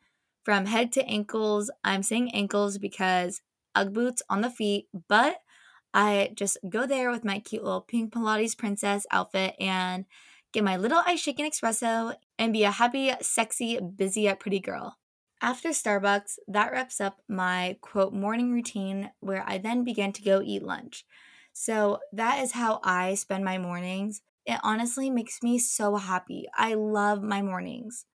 from 0.45 0.67
head 0.67 0.93
to 0.93 1.05
ankles. 1.05 1.69
I'm 1.83 2.03
saying 2.03 2.33
ankles 2.33 2.77
because 2.77 3.41
Ugg 3.75 3.91
boots 3.91 4.21
on 4.29 4.39
the 4.39 4.49
feet, 4.49 4.87
but 5.09 5.39
I 5.93 6.31
just 6.35 6.57
go 6.69 6.87
there 6.87 7.11
with 7.11 7.25
my 7.25 7.39
cute 7.39 7.65
little 7.65 7.81
pink 7.81 8.13
Pilates 8.13 8.57
princess 8.57 9.05
outfit 9.11 9.55
and 9.59 10.05
get 10.53 10.63
my 10.63 10.77
little 10.77 11.01
ice 11.05 11.19
shaken 11.19 11.51
espresso 11.51 12.15
and 12.39 12.53
be 12.53 12.63
a 12.63 12.71
happy, 12.71 13.11
sexy, 13.19 13.77
busy 13.81 14.33
pretty 14.35 14.61
girl. 14.61 14.95
After 15.45 15.69
Starbucks, 15.69 16.39
that 16.47 16.71
wraps 16.71 16.99
up 16.99 17.21
my 17.29 17.77
quote 17.79 18.13
morning 18.13 18.51
routine 18.51 19.11
where 19.19 19.43
I 19.47 19.59
then 19.59 19.83
begin 19.83 20.11
to 20.13 20.23
go 20.23 20.41
eat 20.41 20.63
lunch. 20.63 21.05
So 21.53 21.99
that 22.11 22.39
is 22.39 22.53
how 22.53 22.79
I 22.83 23.13
spend 23.13 23.45
my 23.45 23.59
mornings. 23.59 24.23
It 24.47 24.59
honestly 24.63 25.11
makes 25.11 25.43
me 25.43 25.59
so 25.59 25.97
happy. 25.97 26.47
I 26.57 26.73
love 26.73 27.21
my 27.21 27.43
mornings. 27.43 28.05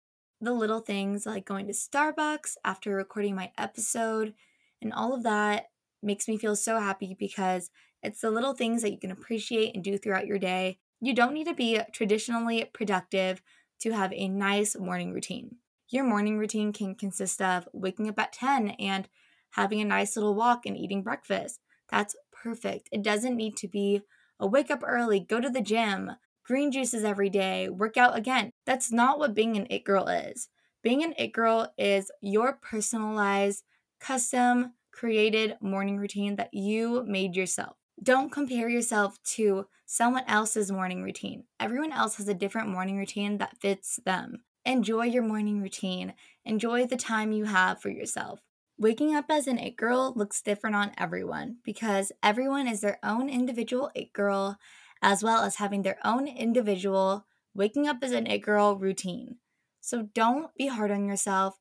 The 0.41 0.53
little 0.53 0.81
things 0.81 1.25
like 1.25 1.45
going 1.45 1.69
to 1.69 1.73
Starbucks 1.73 2.57
after 2.65 2.97
recording 2.97 3.37
my 3.37 3.53
episode 3.57 4.35
and 4.83 4.93
all 4.93 5.15
of 5.15 5.23
that 5.23 5.67
makes 6.03 6.27
me 6.27 6.37
feel 6.37 6.57
so 6.57 6.81
happy 6.81 7.15
because 7.17 7.71
it's 8.03 8.23
the 8.23 8.33
little 8.33 8.55
things 8.55 8.83
that 8.83 8.91
you 8.91 8.99
can 8.99 9.13
appreciate 9.13 9.77
and 9.77 9.85
do 9.85 9.99
throughout 9.99 10.27
your 10.27 10.41
day. 10.41 10.81
You 11.01 11.15
don't 11.15 11.35
need 11.35 11.47
to 11.47 11.55
be 11.55 11.79
traditionally 11.93 12.69
productive 12.73 13.41
to 13.83 13.93
have 13.93 14.13
a 14.15 14.27
nice 14.27 14.77
morning 14.77 15.13
routine. 15.13 15.59
Your 15.91 16.05
morning 16.05 16.39
routine 16.39 16.73
can 16.73 16.95
consist 16.95 17.43
of 17.43 17.69
waking 17.73 18.09
up 18.09 18.19
at 18.21 18.33
10 18.33 18.71
and 18.79 19.09
having 19.51 19.81
a 19.81 19.85
nice 19.85 20.17
little 20.17 20.37
walk 20.37 20.65
and 20.65 20.77
eating 20.77 21.03
breakfast. 21.03 21.59
That's 21.91 22.15
perfect. 22.33 22.89
It 22.93 23.03
doesn't 23.03 23.37
need 23.37 23.57
to 23.57 23.67
be 23.69 24.03
a 24.39 24.47
wake 24.47 24.71
up 24.71 24.83
early, 24.87 25.19
go 25.19 25.41
to 25.41 25.51
the 25.51 25.61
gym, 25.61 26.13
green 26.45 26.71
juices 26.71 27.03
every 27.03 27.29
day, 27.29 27.69
work 27.69 27.97
out 27.97 28.17
again. 28.17 28.53
That's 28.65 28.93
not 28.93 29.19
what 29.19 29.35
being 29.35 29.57
an 29.57 29.67
it 29.69 29.85
girl 29.85 30.07
is. 30.07 30.49
Being 30.83 31.03
an 31.03 31.15
it 31.19 31.33
girl 31.33 31.73
is 31.77 32.11
your 32.21 32.53
personalized, 32.53 33.65
custom 33.99 34.75
created 34.93 35.57
morning 35.61 35.99
routine 35.99 36.37
that 36.37 36.55
you 36.55 37.05
made 37.05 37.35
yourself. 37.35 37.77
Don't 38.01 38.31
compare 38.31 38.69
yourself 38.69 39.21
to 39.25 39.67
someone 39.87 40.25
else's 40.29 40.71
morning 40.71 41.03
routine. 41.03 41.45
Everyone 41.59 41.93
else 41.93 42.15
has 42.17 42.29
a 42.29 42.35
different 42.35 42.69
morning 42.69 42.97
routine 42.97 43.39
that 43.39 43.59
fits 43.61 43.99
them. 44.07 44.45
Enjoy 44.65 45.05
your 45.05 45.23
morning 45.23 45.61
routine. 45.61 46.15
Enjoy 46.45 46.87
the 46.87 46.97
time 46.97 47.33
you 47.33 47.45
have 47.45 47.81
for 47.81 47.89
yourself. 47.91 48.41
Waking 48.79 49.15
up 49.15 49.27
as 49.29 49.47
an 49.47 49.59
it 49.59 49.77
girl 49.77 50.13
looks 50.17 50.41
different 50.43 50.77
on 50.77 50.93
everyone 50.97 51.59
because 51.65 52.13
everyone 52.23 52.67
is 52.67 52.81
their 52.81 52.99
own 53.03 53.29
individual 53.29 53.91
it 53.95 54.13
girl, 54.13 54.59
as 55.03 55.23
well 55.23 55.43
as 55.45 55.57
having 55.57 55.83
their 55.83 55.99
own 56.05 56.27
individual 56.29 57.27
waking 57.55 57.87
up 57.89 57.99
as 58.03 58.13
an 58.13 58.27
it 58.27 58.39
girl 58.39 58.77
routine. 58.77 59.39
So 59.81 60.03
don't 60.15 60.55
be 60.57 60.69
hard 60.69 60.91
on 60.91 61.05
yourself 61.07 61.59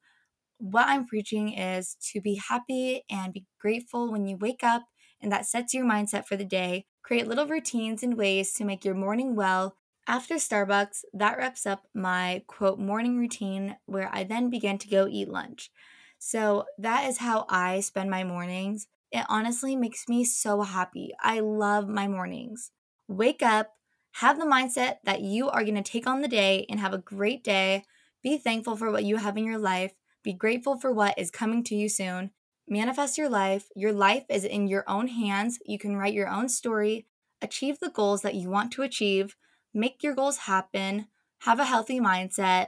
what 0.58 0.88
I'm 0.88 1.06
preaching 1.06 1.54
is 1.54 1.96
to 2.12 2.22
be 2.22 2.36
happy 2.36 3.04
and 3.10 3.34
be 3.34 3.46
grateful 3.60 4.12
when 4.12 4.26
you 4.26 4.38
wake 4.38 4.64
up, 4.64 4.84
and 5.22 5.32
that 5.32 5.46
sets 5.46 5.74
your 5.74 5.86
mindset 5.86 6.26
for 6.26 6.36
the 6.36 6.46
day. 6.46 6.86
Create 7.02 7.28
little 7.28 7.48
routines 7.48 8.04
and 8.04 8.18
ways 8.18 8.54
to 8.54 8.66
make 8.66 8.84
your 8.86 8.96
morning 8.96 9.36
well. 9.36 9.76
After 10.10 10.36
Starbucks, 10.36 11.04
that 11.14 11.38
wraps 11.38 11.68
up 11.68 11.84
my 11.94 12.42
quote 12.48 12.80
morning 12.80 13.20
routine 13.20 13.78
where 13.86 14.10
I 14.12 14.24
then 14.24 14.50
begin 14.50 14.80
to 14.80 14.88
go 14.88 15.08
eat 15.08 15.30
lunch. 15.30 15.70
So 16.18 16.66
that 16.80 17.08
is 17.08 17.20
how 17.20 17.46
I 17.48 17.82
spend 17.82 18.10
my 18.10 18.24
mornings. 18.24 18.88
It 19.12 19.26
honestly 19.30 19.76
makes 19.76 20.10
me 20.10 20.26
so 20.26 20.64
happy. 20.64 21.14
I 21.22 21.42
love 21.42 21.88
my 21.88 22.08
mornings. 22.08 22.72
Wake 23.08 23.44
up, 23.44 23.76
have 24.14 24.40
the 24.40 24.46
mindset 24.46 24.96
that 25.04 25.22
you 25.22 25.48
are 25.48 25.64
going 25.64 25.82
to 25.82 25.84
take 25.84 26.08
on 26.08 26.22
the 26.22 26.28
day 26.28 26.66
and 26.70 26.80
have 26.80 26.94
a 26.94 26.98
great 26.98 27.44
day. 27.44 27.86
Be 28.24 28.40
thankful 28.40 28.76
for 28.76 28.92
what 28.92 29.06
you 29.06 29.18
have 29.18 29.38
in 29.38 29.46
your 29.46 29.60
life 29.60 29.94
be 30.24 30.34
grateful 30.34 30.78
for 30.78 30.92
what 30.92 31.18
is 31.18 31.32
coming 31.32 31.64
to 31.66 31.76
you 31.76 31.88
soon. 31.88 32.32
Manifest 32.68 33.18
your 33.18 33.30
life. 33.30 33.68
Your 33.76 33.94
life 33.94 34.26
is 34.30 34.44
in 34.44 34.68
your 34.68 34.84
own 34.88 35.08
hands. 35.08 35.60
You 35.66 35.80
can 35.80 35.96
write 35.96 36.14
your 36.14 36.28
own 36.28 36.50
story, 36.50 37.08
achieve 37.42 37.80
the 37.80 37.90
goals 37.90 38.22
that 38.22 38.36
you 38.36 38.50
want 38.50 38.72
to 38.74 38.84
achieve, 38.84 39.36
make 39.74 40.04
your 40.04 40.16
goals 40.16 40.38
happen, 40.38 41.08
have 41.40 41.60
a 41.60 41.66
healthy 41.66 42.00
mindset, 42.00 42.68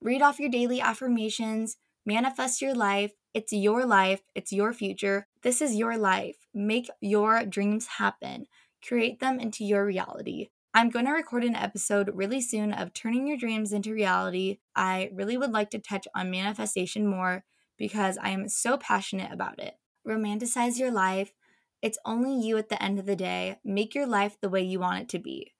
read 0.00 0.22
off 0.22 0.40
your 0.40 0.50
daily 0.50 0.80
affirmations, 0.80 1.76
manifest 2.04 2.62
your 2.62 2.74
life. 2.74 3.12
It's 3.34 3.52
your 3.52 3.84
life, 3.84 4.22
it's 4.34 4.52
your 4.52 4.72
future. 4.72 5.26
This 5.42 5.60
is 5.60 5.76
your 5.76 5.96
life. 5.96 6.36
Make 6.54 6.90
your 7.00 7.44
dreams 7.44 7.86
happen, 7.98 8.46
create 8.82 9.20
them 9.20 9.38
into 9.38 9.64
your 9.64 9.84
reality. 9.84 10.48
I'm 10.74 10.90
going 10.90 11.06
to 11.06 11.12
record 11.12 11.44
an 11.44 11.56
episode 11.56 12.10
really 12.14 12.40
soon 12.40 12.72
of 12.72 12.92
turning 12.92 13.26
your 13.26 13.36
dreams 13.36 13.72
into 13.72 13.92
reality. 13.92 14.58
I 14.76 15.10
really 15.12 15.36
would 15.36 15.52
like 15.52 15.70
to 15.70 15.78
touch 15.78 16.06
on 16.14 16.30
manifestation 16.30 17.06
more 17.06 17.44
because 17.76 18.18
I 18.18 18.30
am 18.30 18.48
so 18.48 18.76
passionate 18.76 19.32
about 19.32 19.58
it. 19.58 19.74
Romanticize 20.06 20.78
your 20.78 20.90
life. 20.90 21.32
It's 21.80 21.98
only 22.04 22.34
you 22.34 22.56
at 22.58 22.68
the 22.68 22.82
end 22.82 22.98
of 22.98 23.06
the 23.06 23.16
day. 23.16 23.58
Make 23.64 23.94
your 23.94 24.06
life 24.06 24.36
the 24.40 24.48
way 24.48 24.62
you 24.62 24.80
want 24.80 25.02
it 25.02 25.08
to 25.10 25.18
be. 25.18 25.52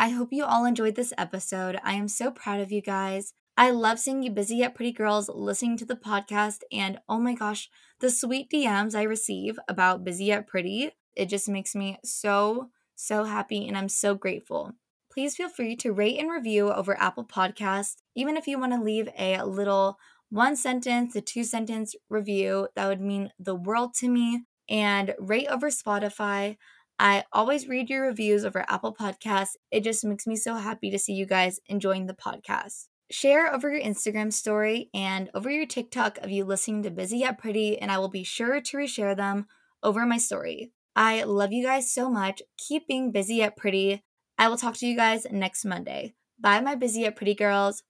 I 0.00 0.08
hope 0.08 0.32
you 0.32 0.46
all 0.46 0.64
enjoyed 0.64 0.94
this 0.94 1.12
episode. 1.18 1.78
I 1.84 1.92
am 1.92 2.08
so 2.08 2.30
proud 2.30 2.58
of 2.58 2.72
you 2.72 2.80
guys. 2.80 3.34
I 3.58 3.70
love 3.70 3.98
seeing 3.98 4.22
you 4.22 4.30
busy 4.30 4.56
yet 4.56 4.74
pretty 4.74 4.92
girls 4.92 5.28
listening 5.28 5.76
to 5.76 5.84
the 5.84 5.94
podcast. 5.94 6.60
And 6.72 6.98
oh 7.06 7.18
my 7.18 7.34
gosh, 7.34 7.68
the 8.00 8.08
sweet 8.08 8.50
DMs 8.50 8.94
I 8.94 9.02
receive 9.02 9.58
about 9.68 10.02
busy 10.02 10.24
yet 10.24 10.46
pretty, 10.46 10.92
it 11.14 11.26
just 11.26 11.50
makes 11.50 11.74
me 11.74 11.98
so 12.02 12.70
so 12.94 13.24
happy 13.24 13.68
and 13.68 13.76
I'm 13.76 13.90
so 13.90 14.14
grateful. 14.14 14.72
Please 15.12 15.36
feel 15.36 15.50
free 15.50 15.76
to 15.76 15.92
rate 15.92 16.18
and 16.18 16.30
review 16.30 16.72
over 16.72 16.98
Apple 16.98 17.26
Podcasts. 17.26 17.96
Even 18.14 18.38
if 18.38 18.46
you 18.46 18.58
want 18.58 18.72
to 18.72 18.80
leave 18.80 19.10
a 19.18 19.42
little 19.44 19.98
one 20.30 20.56
sentence 20.56 21.12
to 21.12 21.20
two 21.20 21.44
sentence 21.44 21.94
review, 22.08 22.68
that 22.74 22.88
would 22.88 23.02
mean 23.02 23.32
the 23.38 23.54
world 23.54 23.92
to 23.96 24.08
me. 24.08 24.44
And 24.66 25.14
rate 25.18 25.48
over 25.48 25.68
Spotify. 25.68 26.56
I 27.02 27.24
always 27.32 27.66
read 27.66 27.88
your 27.88 28.02
reviews 28.02 28.44
over 28.44 28.62
Apple 28.68 28.94
Podcasts. 28.94 29.56
It 29.70 29.84
just 29.84 30.04
makes 30.04 30.26
me 30.26 30.36
so 30.36 30.56
happy 30.56 30.90
to 30.90 30.98
see 30.98 31.14
you 31.14 31.24
guys 31.24 31.58
enjoying 31.64 32.04
the 32.04 32.12
podcast. 32.12 32.88
Share 33.10 33.50
over 33.50 33.70
your 33.70 33.80
Instagram 33.80 34.30
story 34.30 34.90
and 34.92 35.30
over 35.32 35.50
your 35.50 35.64
TikTok 35.64 36.18
of 36.18 36.30
you 36.30 36.44
listening 36.44 36.82
to 36.82 36.90
Busy 36.90 37.20
Yet 37.20 37.38
Pretty, 37.38 37.78
and 37.78 37.90
I 37.90 37.96
will 37.96 38.10
be 38.10 38.22
sure 38.22 38.60
to 38.60 38.76
reshare 38.76 39.16
them 39.16 39.46
over 39.82 40.04
my 40.04 40.18
story. 40.18 40.72
I 40.94 41.22
love 41.22 41.52
you 41.52 41.64
guys 41.64 41.90
so 41.90 42.10
much. 42.10 42.42
Keep 42.58 42.86
being 42.86 43.12
busy 43.12 43.36
yet 43.36 43.56
pretty. 43.56 44.04
I 44.36 44.48
will 44.48 44.58
talk 44.58 44.76
to 44.76 44.86
you 44.86 44.94
guys 44.94 45.26
next 45.30 45.64
Monday. 45.64 46.12
Bye, 46.38 46.60
my 46.60 46.74
busy 46.74 47.00
yet 47.00 47.16
pretty 47.16 47.34
girls. 47.34 47.82